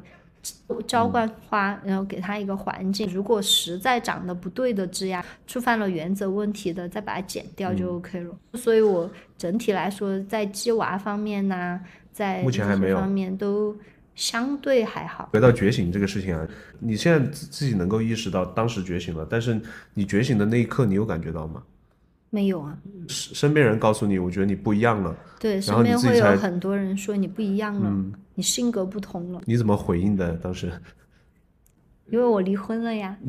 [0.85, 3.09] 浇灌花，然后给它一个环境。
[3.13, 8.35] 如果实在长得不对的枝丫，触犯了原则问题的，再把它剪掉就 OK 了。
[8.55, 11.79] 所以我整体来说，在鸡娃方面呢，
[12.11, 13.75] 在目前还没有方面都
[14.15, 15.29] 相对还好。
[15.31, 16.47] 回到觉醒这个事情啊，
[16.79, 19.59] 你现在自己能够意识到当时觉醒了，但是
[19.93, 21.63] 你觉醒的那一刻，你有感觉到吗？
[22.33, 22.75] 没有啊，
[23.07, 30.33] 身身边人告诉你，我觉得你不一样了，对，身边会有很多人说你不一样了，嗯你性格不同了，你怎么回应的？
[30.37, 30.71] 当时
[32.09, 33.15] 因为我离婚了呀。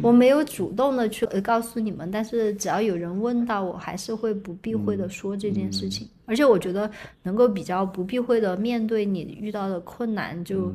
[0.00, 6.08] 我没有主动的去呃告诉你们，但是只要有人问到，我还是会不避讳的说这件事情。
[6.26, 6.88] 而且我觉得
[7.24, 10.72] 能够比较不避讳的面对你遇到的困难，就、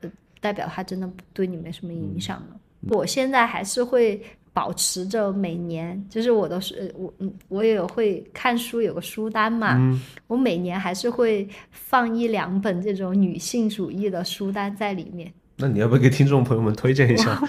[0.00, 2.56] 呃代表他真的对你没什么影响了。
[2.88, 15.32] 我现在还是会保持着每年，就是我的书，呃我嗯，我也会看书，有个书单嘛，我每年还是会放一两本这种女性主义的书单在里面。
[15.56, 17.40] 那你要不要给听众朋友们推荐一下？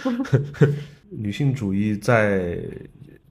[1.09, 2.59] 女性主义在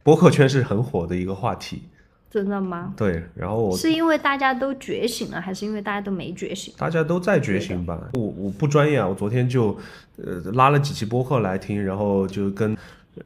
[0.03, 1.83] 播客圈是很火的一个话题。
[2.31, 2.93] 真的吗？
[2.95, 6.75] 对，然后我是因为大家都觉醒了，还是因为大家都没觉醒？
[6.77, 7.99] 大家都在觉醒吧。
[8.13, 9.75] 我我不专业啊，我昨天就
[10.19, 12.77] 呃拉了几期播客来听，然后就跟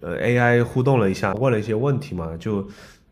[0.00, 2.66] 呃 AI 互动了一下，问了一些问题嘛，就。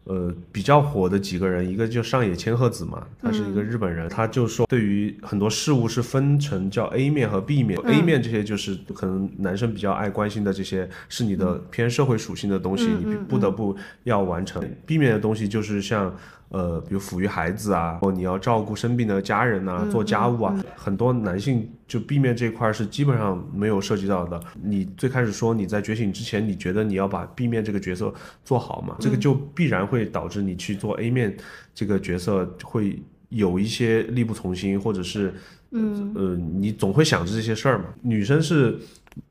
[0.05, 14.61] 呃，比较火的几个人，一个就上野千鹤子嘛，他是一个日本人，他就说对于很多事物是分成叫 A 面和 B 面、a 面这些就是可能男生比较爱关心的这些，是你的偏社会属性的东西，你不得不要完成。
[14.87, 16.12] B 面的东西就是像
[16.51, 24.41] 呃，比如抚育孩子啊，或你要照顾生病的家人啊，做家务啊，很多男性就 B 面这一块是基本上没有涉及到的。
[24.63, 28.13] 你最开始说你在觉醒之前，你觉得你要把 B 面这个角色
[28.45, 28.97] 做好嘛？
[28.99, 31.37] 这个就必然会导致你去做 A 面
[31.75, 35.33] 这个角色会有一些力不从心，或者是
[35.71, 37.85] 嗯呃，你总会想着这些事儿嘛。
[38.03, 38.79] 女生是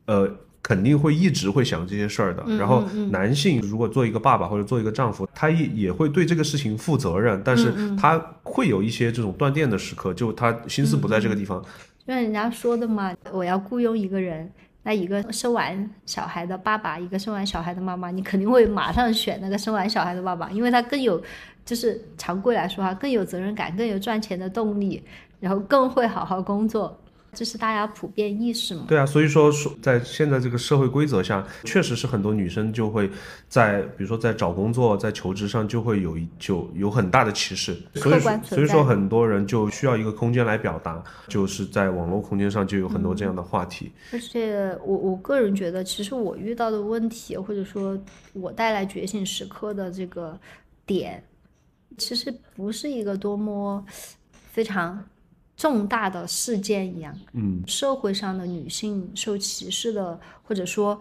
[0.05, 0.29] 呃。
[0.61, 2.43] 肯定会一直会想这些事儿的。
[2.57, 11.61] 然后男性如果做一个爸爸或者做一个丈夫，他也也会对这个事情负责任，但是他会有一些这种断电的时刻，就他心思不在这个地方。
[12.05, 14.51] 就像人家说的嘛，我要雇佣一个人，
[14.83, 21.21] 那一个生完小孩的爸爸，一个生完小孩的妈妈，你肯定会马上选那个生完小孩的爸爸，因为他更有，
[21.63, 25.03] 就是常规来说哈，更有责任感，更有赚钱的动力，
[25.39, 26.98] 然后更会好好工作。
[27.31, 28.85] 这是大家普遍意识嘛？
[28.87, 33.09] 对啊，所以说说在现在这个社会规则下，确实是很多女生就会
[33.47, 43.91] 在，比如说在找工作、在求职上就会有一就有很大的歧视，所以说所以说很多人就需要一个空间来表达，就是在网络空间上就有很多这样的话题。
[44.11, 47.97] 而且我我个人觉得，其实我遇到的问题，或者说
[48.33, 50.39] 我带来觉醒时刻的这个
[50.85, 51.23] 点，
[51.97, 53.85] 其实不是一个多么
[54.51, 55.03] 非常。
[55.59, 60.97] 重大的事件一样，嗯，社会上的女性受歧视的，或者说，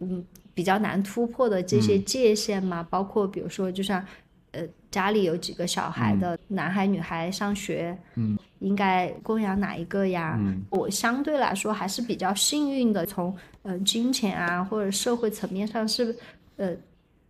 [0.00, 4.04] 嗯，比较难突破的这些界限嘛，包括比如说，就像，
[4.50, 10.36] 呃，家里有几个小孩的男孩女孩上学，嗯，应该供养哪一个呀？
[10.40, 16.16] 嗯，我相对来说还是比较幸运的，从嗯金钱啊或者社会层面上是，
[16.56, 16.76] 呃。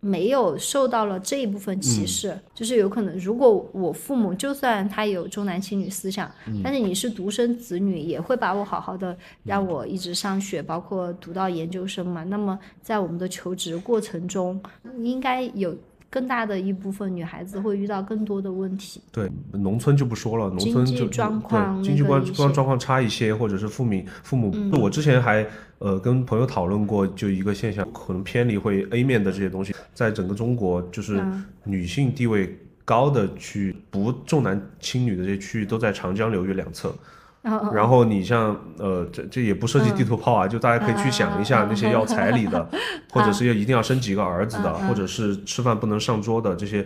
[0.05, 6.29] 没有受到了这一部分歧视，就是有可能，如果我父母就算他有重男轻女思想，
[6.61, 12.23] 但是你是独生子女，也会把我好好的让我一直上学，包括读到研究生嘛。
[12.25, 14.61] 那么在我们的求职过程中，
[15.01, 15.73] 应该有。
[16.13, 19.01] 更大的一部分女孩子会遇到更多的问题。
[19.11, 24.53] 对，农村就不说了，农村就状况经济状状状况差一些，或者是父母父母。
[24.79, 25.43] 我之前还
[25.79, 31.19] 呃跟朋友讨论过，就一个现象，可能偏离会 A 面的这些东西，在整个中国，就是
[31.63, 36.93] 女性地位高的区域，不重男轻女的这些区域，都在长江流域两侧。
[37.73, 42.69] 然后你像呃，这这也不涉及地图炮啊，就大家可以去想一下那些要彩礼的，
[43.11, 46.85] 或者是要一定要生几个儿子的，或者是吃饭不能上桌的这些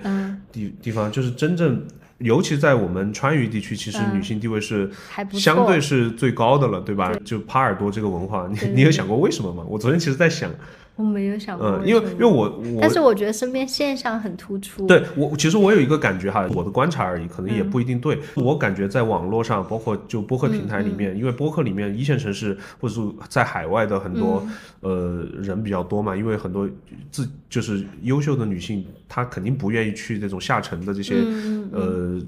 [0.51, 1.85] 地地方，就是真正，
[2.17, 4.89] 尤其在我们川渝地区，其实女性地位是
[5.33, 7.13] 相对是最高的了，对吧？
[7.23, 9.63] 就耙耳朵这个文化，你你有想过为什么吗？
[9.67, 10.49] 我昨天其实在想。
[10.97, 14.87] 我没有想过，嗯，因为因为我我，但是我觉得身边现象很突出。
[14.87, 18.19] 对我，其实我有一个感觉哈，我的观察而已，可能也不一定对。
[18.35, 24.43] 我感觉在网络上，包括就播客平台里面，因为播客里面一线城市或者是在海外的很多
[24.79, 26.67] 呃人比较多嘛，因为很多
[27.11, 31.17] 自就是优秀的女性，她肯定不愿意去这种下沉的这些
[31.71, 32.19] 呃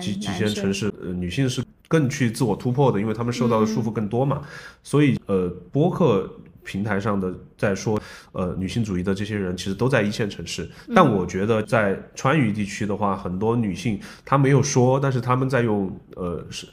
[0.00, 4.42] 几几线城市，女性是更去自我突破的，因为她们受到的束缚更多嘛，
[4.82, 6.28] 所以呃播客。
[6.64, 8.00] 平台上的在说，
[8.32, 16.66] 呃，女性主义的这些人其实都在一线城市，但我觉得在川渝地区的话，很多女性她没有说，但是她们在用呃是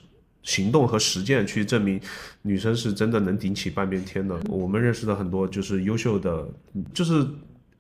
[0.44, 2.00] 行动和实践去证明
[2.42, 4.40] 女生是真的能顶起半边天的。
[4.48, 6.48] 我们认识的很多就是优秀的，
[6.94, 7.24] 就是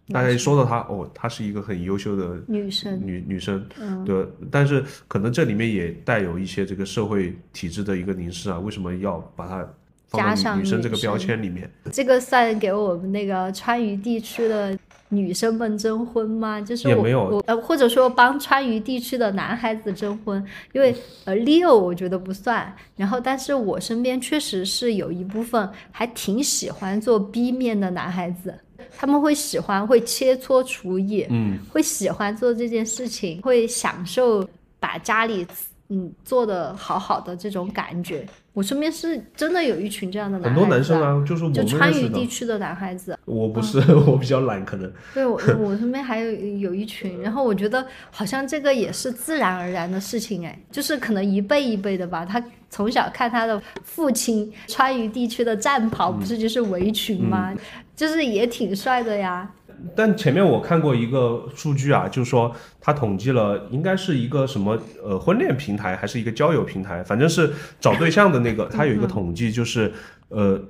[0.10, 3.66] 大家一说到她，哦，她是一个很优秀的女生，女女生，
[4.06, 9.68] 对，但是可能这里面也带有一些这个社会体制的一个凝视啊，为什么要把它？
[10.12, 14.78] 加上女生这个标签里面，这个算给我们那个川渝地区的
[15.10, 16.60] 女生们征婚吗？
[16.60, 20.44] 就是我也没有我呃，或者说帮川渝地区的男孩子征婚，
[20.74, 20.96] 因为
[21.26, 28.54] 呃 Leo 我觉得不算，然后但是我身边确实是有一部分还挺喜欢做 B 面的男孩子，
[28.98, 34.48] 他们会喜欢会切磋厨艺，嗯，会喜欢做这件事情，会享受
[34.80, 35.46] 把家里
[35.94, 38.26] 嗯做的好好的这种感觉。
[38.54, 41.92] 我身边是真的有一群这样的男很孩子、多男生，啊，就是我就川。
[41.94, 43.18] 渝地区的男孩子。
[43.26, 44.92] 我不是， 我比较懒，可能。
[45.14, 52.26] 对我，我身边还有有一群，然后我觉得好像这个也是自然而然的事情，哎，就是可能一辈一辈的吧。
[52.26, 57.54] 他从小看他的父亲川渝地区的战袍，不是就是围裙吗？
[57.96, 59.50] 就是也挺帅的呀。
[59.96, 69.92] 但前面我看过一个数据啊，就是说他统计了，应该是一个什么呃婚恋平台还是一个交友平台，反正是找对象的那个，他有一个统计，就是
[70.30, 70.62] 呃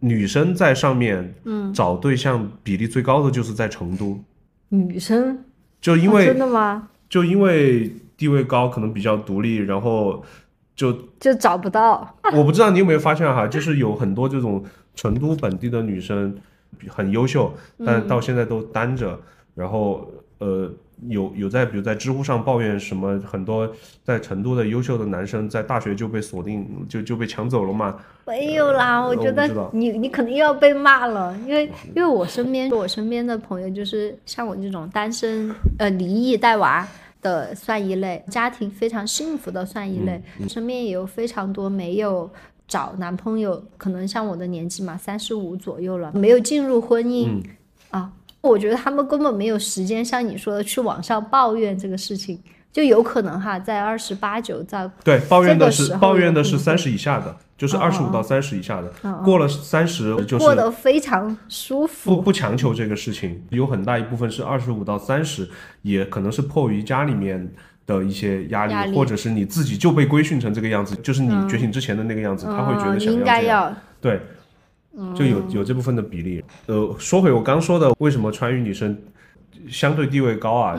[0.00, 4.22] 女生在上面嗯，找对象比例最高的就是在成都，
[4.68, 5.38] 女生哦
[5.80, 6.88] 就因为真的吗？
[7.08, 10.22] 就因为地位高，可能比较独立，然后
[10.76, 12.16] 就就找不到。
[12.36, 14.62] 我不知道你有没有发现哈，就是有很多这种
[14.94, 16.36] 成都本地的女生
[16.88, 17.52] 很优秀，
[17.84, 19.18] 但到现在都单着，
[19.54, 20.08] 然后
[20.38, 20.70] 呃
[21.08, 23.70] 有有在比如在知乎上抱怨什么很多
[24.04, 27.96] 在成都的优秀的男生在大学就被锁定就就被抢走了嘛，
[28.26, 31.64] 没有啦，呃我觉得你你可能又要被骂了，因为
[31.94, 36.86] 因为我身边我身边的朋友就是像我这种单身呃离异带娃
[37.22, 40.48] 的算一类，家庭非常幸福的算一类，嗯。
[40.48, 42.30] 身边也有非常多没有
[42.70, 47.42] 找男朋友，可能像我的年纪嘛，三十五左右了，没有进入婚姻、嗯。
[47.90, 52.40] 啊，我觉得他们根本没有时间像你说的去网上抱怨这个事情。
[52.72, 62.14] 就有可能哈，在二十八九在对，抱怨的是抱怨的是三十以下的，就是哦二十五到三十以下的，过了三十就是过得非常舒服。
[62.14, 65.50] 不不强求这个事情，有很大一部分是二十五到三十，
[65.82, 67.52] 也可能是迫于家里面
[67.98, 73.24] 的一些压力，压力或者是你自己就被规训成这个样子，就是你觉醒之前的那个样子，他会觉得想要这样。
[73.24, 74.20] 该要对，
[75.14, 76.42] 就有有这部分的比例。
[76.66, 78.96] 呃，说回我刚说的，为什么川渝女生
[79.68, 80.78] 相对地位高啊？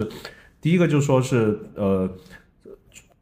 [0.61, 2.09] 第一个就说是呃。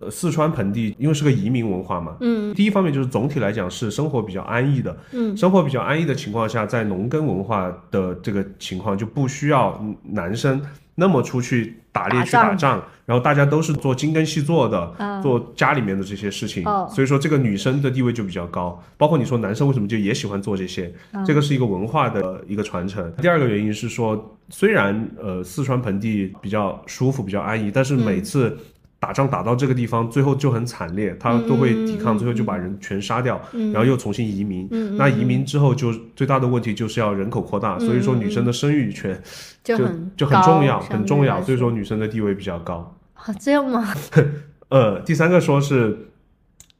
[0.01, 10.61] 呃，四川盆地因为是个移民文化嘛，嗯，第一方面就是总体来讲是生活比较安逸的，嗯，生活比较安逸的情况下，在农耕文化的这个情况就不需要男生
[10.95, 18.79] 那么出去打猎去打仗仗，然后大家都是做精耕细作的，嗯做家里面的这些事情，哦所以说这个女生的地位就比较高。
[18.97, 23.11] 包括你说男生为什么就也喜欢做这些，嗯这个是一个文化的一个传承。
[23.19, 28.55] 第二个原因是说，虽然呃四川盆地比较舒服、比较安逸，但是嗯每次
[28.99, 33.41] 打仗打到这个地方，最后就很惨烈，他都会抵抗，嗯最后就把人全杀掉，
[33.73, 34.67] 然后又重新移民。
[34.97, 39.19] 那移民之后就最大的问题就是要人口扩大，所以说女生的生育权
[39.63, 39.75] 就
[40.15, 42.95] 就很重要，很重要，所以说女生的地位比较高。
[43.25, 43.93] 啊，这样吗？
[44.69, 45.97] 呃，第三个说是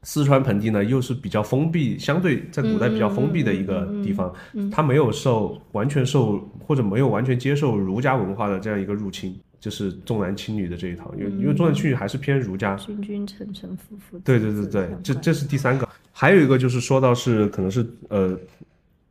[0.03, 4.33] 四川盆地呢，又是比较封闭，相对在古代比较封闭的一个地方，
[4.71, 12.75] 它没有受完全受或者没有完全接受儒家文化的这样一个入侵，就是重男轻女的这一套，因为因为重男轻女还是偏儒家。
[12.75, 18.37] 君君臣臣，父父对对对对，这这是第三个，还有一个就是说到是可能是呃，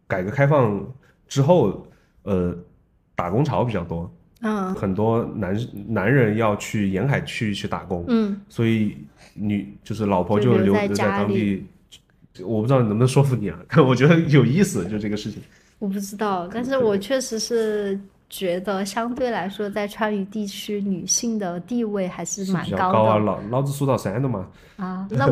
[0.06, 0.86] 改革开放
[1.26, 1.86] 之后，
[2.22, 2.56] 呃，
[3.14, 4.10] 打工潮比较多，
[4.40, 5.58] 嗯很多男
[5.88, 8.96] 男人要去沿海去去打工，嗯，所以
[9.34, 11.66] 女就是老婆就留在当地。
[12.44, 15.42] 我不知道能不能说服你啊，但我觉得有意思，就这个事情。
[15.80, 17.98] 我不知道，但是我确实是
[18.30, 24.46] 觉得相对来说，在川渝地区女性的地位还是是蛮高啊，的老老子数到三的嘛。
[24.76, 25.08] 啊。
[25.10, 25.28] 那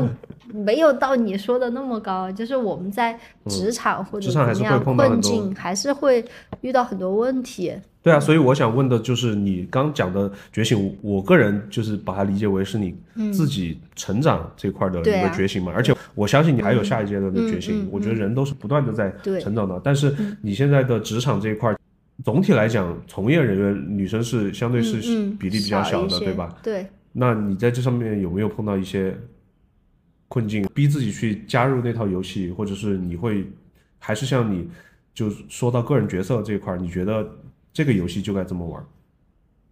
[0.52, 6.24] 没有到你说的那么高，就是我们在职场或者嗯职场还是会怎么样碰到困境，还是会
[6.60, 7.72] 遇到很多问题。
[8.02, 12.96] 对啊，所以我想问的就是你刚讲的觉醒，我个人就是把它理解为是你
[13.32, 17.82] 自己成长这块的一个觉醒嘛，而且我相信你还有下一阶段的觉醒。
[17.82, 21.75] 嗯嗯我觉得人都是不断的在成长的，但是你现在的职场这一块，
[22.24, 24.96] 总体来讲，从业人员女生是相对是
[25.32, 26.56] 比例比较小的，对吧？？
[26.62, 29.16] 对，那你在这上面有没有碰到一些
[30.28, 33.46] 困境，逼自己去加入那套游戏，或者是你会
[33.98, 34.68] 还是像你
[35.14, 37.28] 就说到个人角色这一块儿，你觉得
[37.72, 38.86] 这个游戏就该这么玩儿？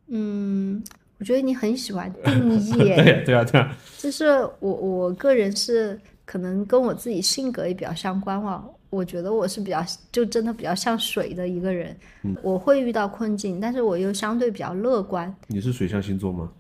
[0.09, 0.85] 嗯，
[1.19, 4.27] 我觉得你很喜欢定义 耶，对对啊对啊，就是
[4.61, 8.65] 我我个人是可能跟我自己性格也比较相关嘛。
[8.95, 15.35] 我觉得我是比较就真的比较像水的一个人，嗯我会遇到困境，但是我又相对比较乐观。
[15.49, 16.51] 你是水象星座吗？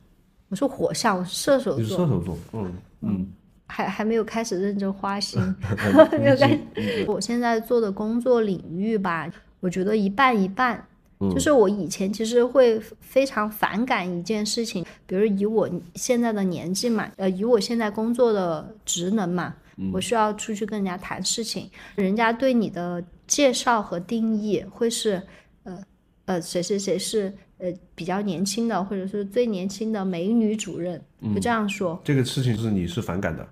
[0.48, 2.72] 我是火象，我是射手你是座，射手座，嗯
[3.02, 3.26] 嗯，
[3.66, 7.04] 还还没有开始认真花心， 嗯 没有开始。
[7.06, 9.30] 我现在做的工作领域吧，
[9.60, 10.84] 我觉得一半一半。
[11.32, 19.54] 就是我以前其实会非常反感一件事情，比如以我现在的年纪嘛，呃，以我现在工作的职能嘛，
[19.92, 25.22] 我需要出去跟人家谈事情，人家对你的介绍和定义会是，
[25.64, 25.82] 呃
[26.26, 31.00] 呃，谁谁谁是呃比较年轻的，或者是最年轻的美女主任，
[31.34, 32.00] 就这样说。
[32.04, 33.48] 这个事情是你是反感的？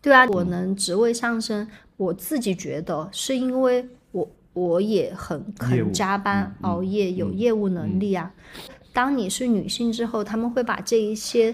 [0.00, 4.30] 对啊，我能职位上升，我自己觉得是因为我。
[4.54, 8.32] 我也很肯加班熬夜，有业务能力啊。
[8.92, 11.52] 当你是女性之后，他们会把这一些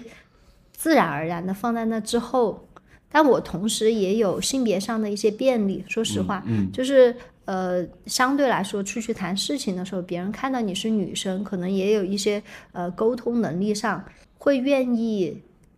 [0.71, 2.67] 自然而然的放在那之后。
[3.11, 7.13] 但我同时也有性别上的一些便利，说实话，就是
[7.45, 12.41] 呃，相对来说出去谈事情的时候，别人看到你是女生，可能也有一些
[12.71, 14.01] 呃沟通能力上
[14.37, 15.37] 会愿意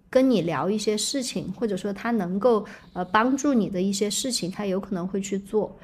[0.10, 2.64] 跟你聊一些事情，或者说他能够
[2.94, 5.76] 呃帮助你的一些事情，他有可能会去做。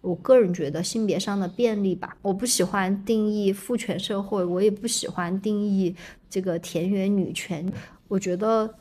[0.00, 5.94] 我个人觉得性别上的便利吧，我不喜欢定义父权社会，我也不喜欢定义
[6.28, 7.70] 这个田园女权，
[8.08, 8.74] 我觉得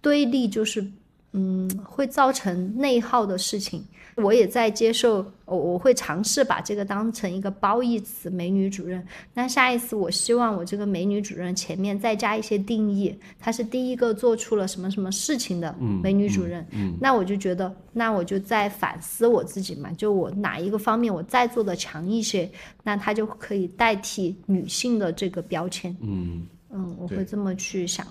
[0.00, 0.86] 对立就是。
[1.34, 3.82] 嗯，会造成内耗的事情，
[4.16, 9.02] 我也在接受，我我会尝试把这个当成一个褒义词，美女主任。
[9.32, 16.66] 那下一次，我希望我这个美女主任前面再加一些定义，她是第一个做出了什么什么事情的美女主任。
[16.72, 22.50] 嗯，那我就觉得，那我就在反思我自己嘛，就我哪一个方面我再做的强一些，
[22.82, 25.96] 那她就可以代替女性的这个标签。
[26.02, 28.06] 嗯嗯，我会这么去想。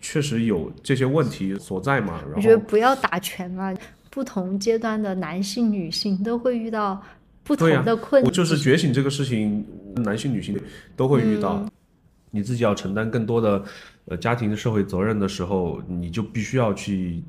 [0.00, 2.20] 确实有这些问题所在嘛？
[2.34, 3.74] 我觉得不要打拳嘛，
[4.10, 7.02] 不同阶段的男性、女性都会遇到
[7.42, 8.28] 不同的困难。
[8.28, 9.64] 我就是觉醒这个事情，
[9.96, 10.58] 男性、女性
[10.96, 11.64] 都会遇到。
[12.32, 13.64] 你自己要承担更多的
[14.06, 17.22] 呃家庭的社会责任的时候，你就必须要去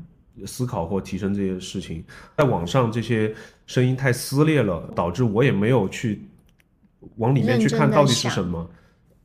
[0.46, 2.04] 思考或提升这些事情。
[2.36, 3.34] 在网上这些
[3.68, 6.22] 声音太撕裂了，导致我也没有去
[7.18, 8.70] 往里面去看到底是什么。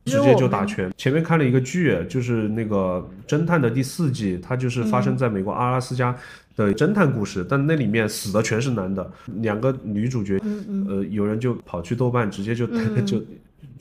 [0.04, 0.90] 直接就打拳。
[0.96, 6.16] 前面看了一个剧，就是那个侦探的第四季，它就是发生在美国阿拉斯加
[6.56, 10.40] 的侦探故事，但那里面死的全是男的，两个女主角，
[10.88, 12.66] 呃，有人就跑去豆瓣直接就
[13.06, 13.22] 就。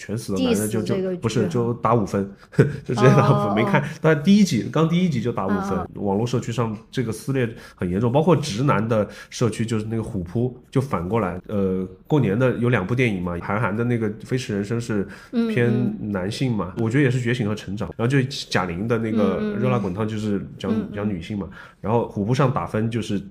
[0.02, 2.28] 全死的男人就就不是就打五分，
[2.58, 3.56] 就直接打五分。
[3.56, 5.78] 没看，但第一集刚第一集就打五分。
[5.93, 11.39] 网络社区上这个撕裂很严重，包括直男的社区，就是那个虎扑就反过来。
[11.47, 15.08] 呃，过年的有两部电影嘛，韩寒的那个《飞驰人生》是
[15.54, 15.72] 偏
[16.12, 17.88] 男性嘛，我觉得也是觉醒和成长。
[17.95, 21.47] 然后就贾玲的那个《热辣滚烫》就是讲讲女性嘛。
[21.80, 23.22] 然后虎扑上打分就是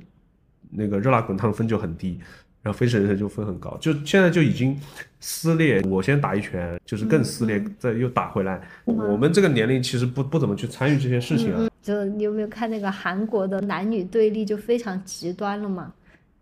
[0.70, 2.20] 那个《热辣滚烫》分就很低。
[2.62, 4.78] 然后飞驰人生就分很高，就现在就已经
[5.18, 5.80] 撕裂。
[5.88, 8.60] 我先打一拳，就是更撕裂，再又打回来。
[8.84, 11.68] 我们这个年龄其实不不怎么去参与这些事情啊。
[11.80, 15.90] 就你有没有看那个韩国的男女对立就非常极端了嘛？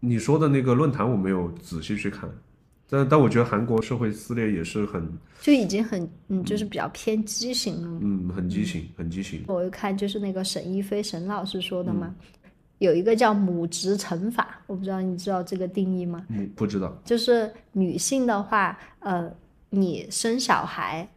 [0.01, 2.29] 你说的那个论坛我没有仔细去看，
[2.91, 5.09] 但但我觉得韩国社会撕裂也是很，
[5.41, 8.01] 就已经很嗯，就是比较偏畸形了。
[8.03, 9.45] 嗯，很畸形，很畸形。
[9.47, 12.13] 我看就是那个沈一飞沈老师说的嘛。
[12.79, 16.25] 有一个叫母职惩罚，我不知道你知道这个定义吗？
[16.29, 16.97] 嗯，不知道。
[17.05, 19.29] 就是女性的话，呃，
[19.71, 21.09] 你生小孩，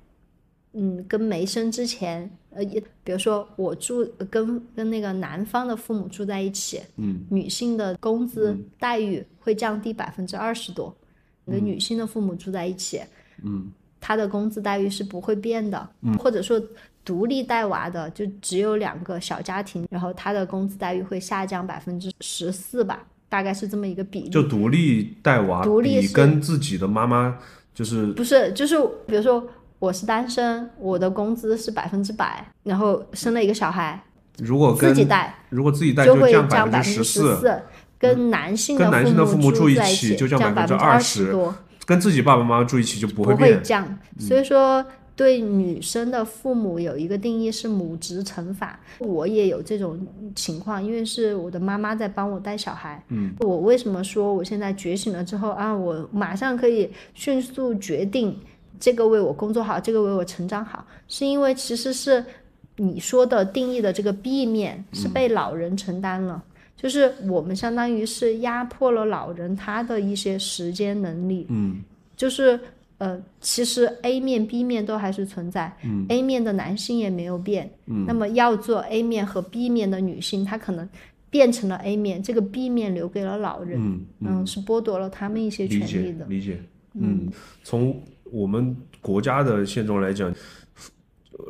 [0.74, 2.64] 嗯，跟没生之前，呃，
[3.04, 10.96] 比如说我住跟跟那个男方的父母住在一起，嗯，女性的工资待遇会降低百分之二十多。
[11.46, 13.02] 跟女性的父母住在一起，
[13.44, 16.60] 嗯，她的工资待遇是不会变的，嗯，或者说。
[17.04, 24.30] 独立带娃的就只有两个小家庭，然后他的工资待遇会下降百分之十四吧，大概是这么一个比例。
[24.30, 27.40] 就独立带娃，独立跟自己的妈妈
[27.74, 28.78] 就是不是就是
[29.08, 29.44] 比如说
[29.80, 34.04] 我是单身，我的工资是百分之百，然后生了一个小孩，
[34.38, 37.64] 如果自己带，如果自己带就会降百分之十四，
[37.98, 41.56] 跟男性跟男性的父母住一起就降百分之二十多，
[41.88, 44.86] 跟自己爸爸妈妈住一起就不会不会降，所以说。
[45.16, 50.00] 对女生的父母有一个定义是母职惩罚，我也有这种
[50.36, 53.04] 情况，因为是我的妈妈在帮我带小孩。
[53.10, 58.36] 嗯，我为什么说我现在觉醒了之后啊，我马上可以迅速决定
[58.80, 62.24] 这个为我工作好，这个为我成长好，是因为其实是
[62.78, 66.42] 你说的定义的这个 B 面是被老人承担了，
[66.76, 71.46] 就是我们相当于是压迫了老人他的一些时间能力。
[71.50, 71.82] 嗯，
[72.16, 72.60] 就是。
[73.02, 75.76] 呃，其实 A 面、B 面都还是存在。
[75.84, 77.68] 嗯，A 面的男性也没有变。
[77.88, 80.88] 嗯，那么要做 A 面和 B 面的女性，她可能
[81.32, 83.82] 变成了 A 面，这个 B 面留给了老人。
[83.82, 86.26] 嗯嗯，是剥夺了他们一些权利的。
[86.26, 86.62] 理解。
[86.94, 87.28] 嗯，
[87.64, 90.32] 从我们国家的现状来讲，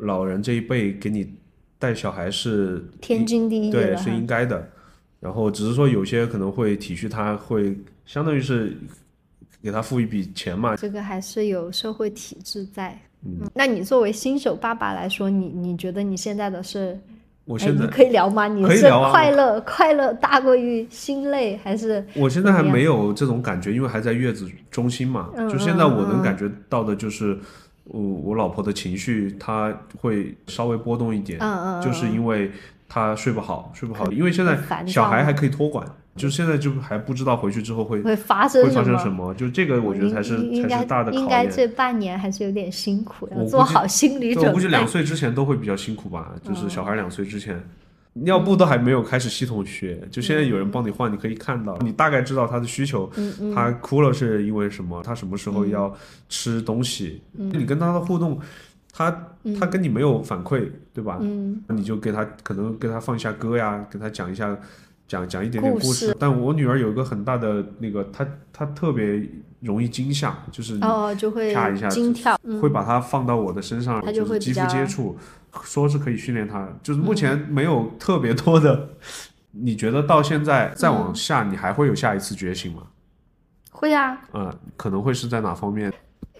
[0.03, 1.33] 老人这一辈给你
[1.77, 4.69] 带小孩是天经地义的，对，是应该的。
[5.19, 8.77] 然后只是说有些可能会体恤他，会相当于是。
[9.61, 10.75] 给他付一笔钱嘛。
[10.75, 12.97] 这个还是有社会体制在。
[13.23, 16.99] 嗯，那你作为新手爸爸来说，你你觉得你现在的是？
[17.45, 18.47] 我现在可以聊吗？
[18.47, 22.05] 你是快乐快乐大过于心累，还是？
[22.15, 25.29] 我现在还没有这种感觉，因为还在月子中心嘛。
[25.49, 27.37] 就现在我能感觉到的就是，
[27.85, 31.39] 我我老婆的情绪她会稍微波动一点，
[31.83, 32.49] 就是因为
[32.87, 35.85] 她睡不好，睡不好，因为现在小孩还可以托管。
[36.15, 41.21] 就现在就还不知道回去之后会会发生会发生什么，就这个我觉得才是才是大的考验。
[41.21, 44.49] 应该这半年还是有点辛苦，要做好心理准备。
[44.49, 47.63] 我估计两岁之前都会比较辛苦吧，就是小孩两岁之前，
[48.11, 53.09] 尿布都还没有开始系统学，就现在有人帮你换，你可以看到，你大概知道他的需求，
[53.55, 55.95] 他哭了是因为什么，他什么时候要
[56.27, 58.37] 吃东西，你跟他的互动，
[58.91, 59.09] 他
[59.57, 61.19] 他跟你没有反馈，对吧？
[61.21, 64.57] 嗯，你就给他可能给他放一下歌呀，给他讲一下。
[65.11, 69.21] 讲讲一点点故事，但我女儿有一个很大的那个，她她特别
[69.59, 75.17] 容易惊吓，就是哦就会啪一下惊跳，会把它放到我的身上，就是肌肤接触，
[75.63, 78.87] 说是可以训练她，就是目前没有特别多的。
[79.51, 82.83] 你觉得到现在再往下，你还会有下一次觉醒吗？
[83.69, 85.91] 会啊，嗯，可能会是在哪方面？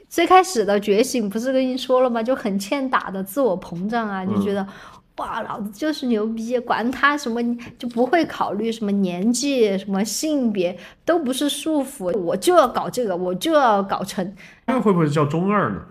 [0.08, 2.24] 最开始的觉醒不是跟你说了吗？
[2.24, 4.66] 就很欠打的自我膨胀啊，就觉得。
[5.18, 7.40] 哇，老子就是牛逼，管他什么，
[7.78, 14.34] 就不会考虑什么年纪、什么性别，都不是束缚，我就要搞这个，我就要搞成。
[14.66, 15.82] 那会不会叫中二呢？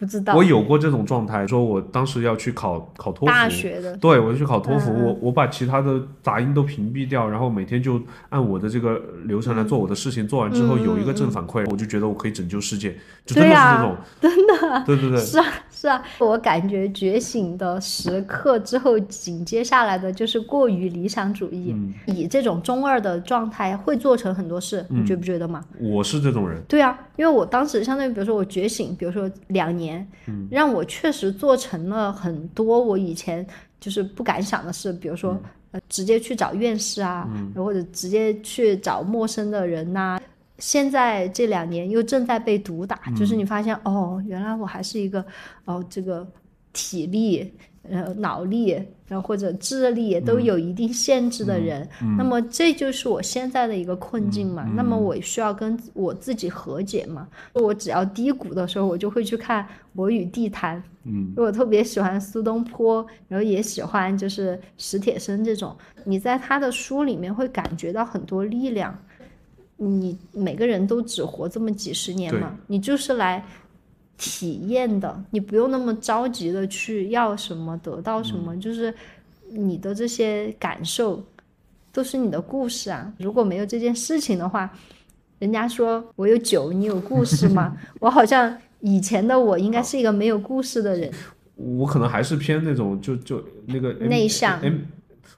[0.00, 12.96] 不知道，我有过这种状态，说我当时要去考考托福，大学的，对我就去考托福，我我把其他的杂音都屏蔽掉，然后每天就按我的这个流程来做我的事情，做完之后有一个正反馈，我就觉得我可以拯救世界，
[13.26, 21.76] 就真的是这种， 真的，对对对，是啊是啊，我感觉觉醒的时刻之后，紧接下来的就是过于理想主义，
[22.06, 25.62] 以这种中二的状态会做成很多事，你觉不觉得嘛？
[25.78, 30.08] 我是这种人，对啊，因为我当时相当于比如说我觉醒，比如说两年。
[30.50, 33.46] 让我确实做成了很多我以前
[33.78, 35.38] 就是不敢想的事，比如说
[35.72, 40.18] 呃，直接去找院士啊，或者直接去找陌生的人呐。
[40.58, 45.22] 现在这两年又正在被毒打，就是你发现哦，原来我还是一个
[45.66, 46.26] 哦，这个
[46.72, 47.52] 体力。
[47.88, 48.78] 呃，脑力，
[49.10, 51.86] 然后或者智力都有一定限制的人，
[52.16, 54.62] 那么这就是我现在的一个困境嘛。
[54.76, 57.26] 那么我需要跟我自己和解嘛。
[57.54, 59.64] 我只要低谷的时候，我就会去看
[59.96, 60.78] 《我与地坛》。
[61.02, 65.76] 嗯，我特别喜欢苏东坡，然后也喜欢就是史铁生这种。
[66.04, 68.96] 你在他的书里面会感觉到很多力量。
[69.76, 73.44] 你每个人都只活这么几十年嘛，你就是来。
[74.22, 78.94] 体验的，你不用那么着急的去要什么得到什么，就是
[79.50, 81.24] 你的这些感受
[81.90, 83.10] 都是你的故事啊。
[83.16, 84.70] 如果没有这件事情的话，
[85.38, 87.74] 人家说我有酒，你有故事吗？
[87.98, 91.10] 我好像以前的我应该是一个没有故事的人。
[91.56, 94.60] 我可能还是偏那种就就那个内向。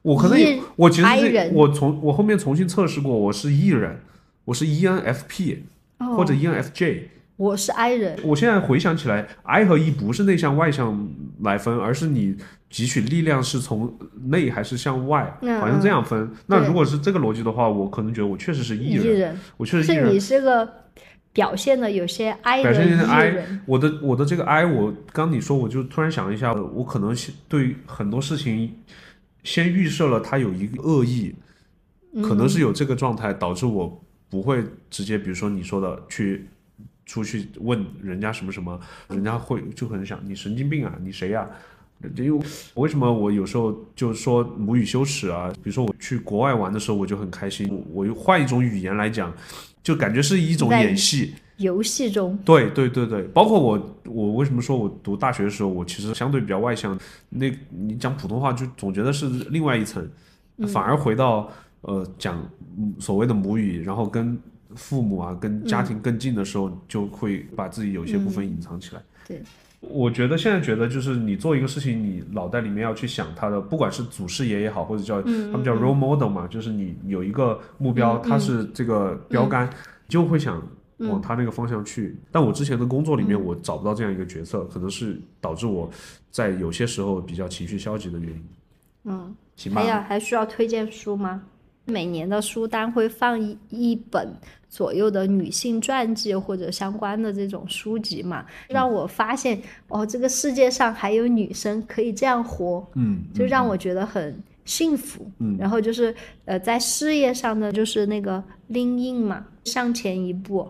[0.02, 4.00] 我可能也我其实我从我后面重新测试过，我是 E 人，
[4.44, 5.58] 我是 ENFP
[5.98, 7.02] 或者 ENFJ。
[7.42, 11.08] 我是 I 人，我现在回想起来，I 和 E 不是内向外向
[11.40, 12.36] 来分，而是你
[12.70, 13.92] 汲取力量是从
[14.26, 16.30] 内还是向外，好像这样分。
[16.46, 20.12] 那如果是这个逻辑的话，我可能觉得我确实是 E 人，我确实是。
[20.12, 20.72] 你是个
[21.32, 23.60] 表现的有些 I 人，表现的 I。
[23.66, 27.12] 我的我的这个 I，我刚你说，我就突然想了一下，我可能
[27.48, 28.72] 对很多事情
[29.42, 31.34] 先预设了他有一个恶意，
[32.22, 36.46] 可能是有这个状态导致我不会直接，比如说你说的去。
[37.06, 38.78] 出去问人家什么什么，
[39.08, 41.48] 人家会就很想你神经病啊，你谁呀？
[42.16, 42.44] 因为
[42.74, 45.52] 为什么我有时候就说母语羞耻啊？
[45.62, 49.32] 比如说我去国外玩的时候，我就很开心，我又换一种语言来讲，
[49.84, 51.34] 就感觉是一种演戏。
[51.58, 52.36] 游戏中。
[52.44, 56.98] 对对对对，包括我，我为什么说我读大学的时候，我其实相对比较外向，
[57.28, 60.04] 那你讲普通话就总觉得是另外一层，
[60.66, 61.48] 反而回到
[61.82, 62.44] 呃讲
[62.98, 64.36] 所谓的母语，然后跟。
[64.76, 69.02] 父母啊，跟家庭更近的时候，就会把自己有些部分隐藏起来。
[69.26, 69.42] 对，
[69.80, 79.68] 我觉得现在觉得就是你做一个事情，你脑袋里面要去想他的，不管是祖师爷也好，或者叫他们叫 role model 嘛，就是你有一个目标，他是这个标杆，
[80.08, 80.62] 就会想
[80.98, 82.16] 往他那个方向去。
[82.30, 85.90] 但我之前的工作里面，我找不到这样一个角色，可能是导致我
[86.30, 88.44] 在有些时候比较情绪消极的原因。
[89.04, 89.82] 嗯，行吧。
[89.82, 91.42] 还要还需要推荐书吗？
[91.84, 94.34] 每年的书单会放一一本
[94.68, 105.30] 左右的女性传记或者相关的这种书籍嘛，让我发现哦，这个世界上还有女生可以这样活，嗯，就让我觉得很幸福。
[105.38, 105.56] 嗯。
[105.58, 106.14] 然后就是
[106.44, 110.68] 呃，在事业上呢，就是那个 lean in 嘛，向前一步，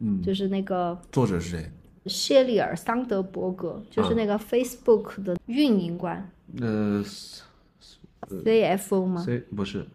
[0.00, 1.70] 嗯，就是那个作者是谁？
[2.06, 7.02] 谢里尔·桑德伯格，就是那个 Facebook 的运营官、呃
[8.28, 9.86] CFO 吗？，C 不是，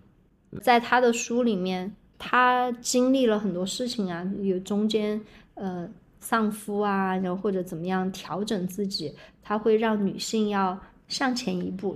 [0.62, 5.20] 在他的书里面，他经历了很多事情啊，有中间
[5.54, 5.90] 呃
[6.20, 10.78] 丧夫啊，然后或者怎么样调整自己，他会让女性要
[11.08, 11.96] 向前一步。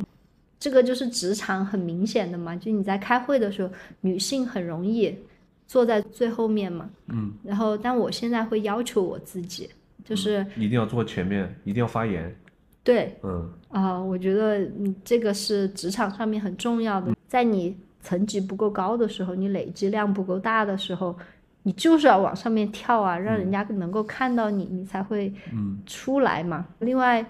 [0.60, 5.14] 这个就是职场很明显的嘛，就你在开会的时候，女性很容易
[5.68, 6.90] 坐在最后面嘛。
[7.08, 9.70] 嗯，然后，但我现在会要求我自己，
[10.06, 12.34] 就是一定要坐前面，一定要发言。
[12.82, 17.14] 对嗯啊、我觉得嗯，这个是职场上面很重要的。
[17.28, 21.18] 在你层级不够高的时候，你累积量不够大的时候，
[21.64, 25.80] 你就是要往上面跳啊，让人家能够看到你，你才会嗯。
[25.86, 26.68] 出来嘛。
[26.80, 27.26] 另外，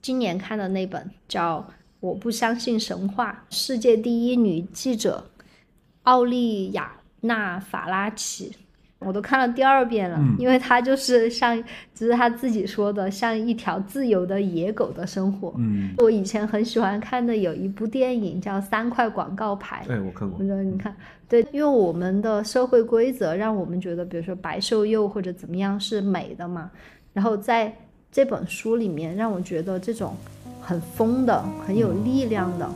[0.00, 1.60] 今年看的那本叫
[2.00, 5.30] 《我不相信神话》，世界第一女记者
[6.04, 8.56] 奥利亚娜·法拉奇，
[9.00, 11.56] 我都看了第二遍了，嗯因为他就是像，
[11.94, 15.54] 就是他自己说的，像一条自由的野狗的生活。
[15.58, 20.44] 嗯，我以前很喜欢看的有一部电影叫《三块广告牌》，哎，我看过我。
[20.44, 20.94] 觉得你看，
[21.28, 26.70] 对，因为我们的社会规则让我们觉得，比如说白瘦幼或者怎么样是美的嘛。
[27.12, 27.72] 然后在
[28.10, 30.16] 这本书里面，让我觉得这种
[30.60, 32.68] 很疯的、很有力量的、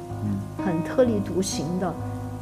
[0.65, 1.93] 很特立独行的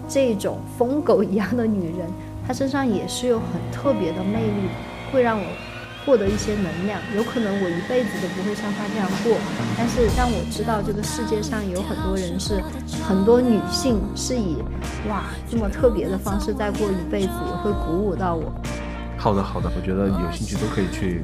[0.08, 2.08] 这种疯狗一样的女人，
[2.50, 4.68] 她身上也是有很特别的魅力，
[5.12, 5.46] 会让我
[6.04, 7.00] 获得一些能量。
[7.14, 9.38] 有可能我一辈子都不会像他这样过，
[9.78, 12.60] 但是让我知道这个世界上有很多人是，
[13.06, 14.56] 很多女性是以
[15.08, 18.52] 哇这么特别的方式在过一辈子，也会鼓舞到我。
[19.16, 21.22] 好的，好的，我觉得有兴趣都可以去，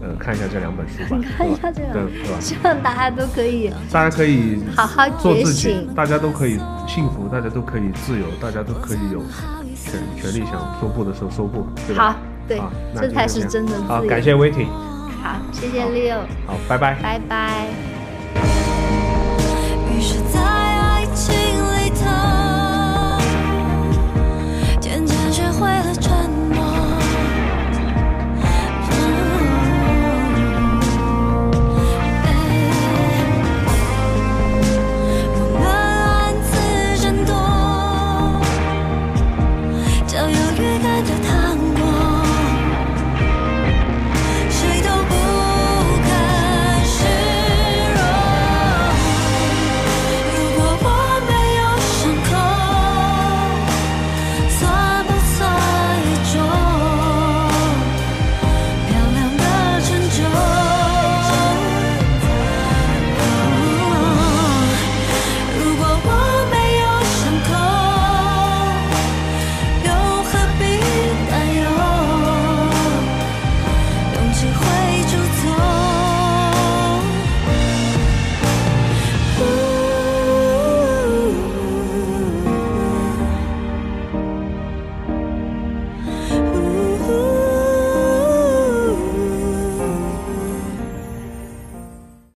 [0.00, 2.38] 呃，看一下这两本书吧，看一下这两本对对吧？
[2.38, 5.92] 希望大家都可以大家可以好好觉做自己醒，。
[5.96, 9.20] 大家都可以幸福，大家都可以自由，大家都可以有
[9.90, 12.12] 权权利想说不的时候说不，对吧？
[12.12, 12.14] 好，
[12.46, 12.60] 对
[12.94, 13.88] 这才是真的自由。
[13.88, 14.68] 好，感谢 Waiting，
[15.22, 16.94] 好，谢谢 Leo，好，拜拜。
[17.02, 17.87] 拜拜。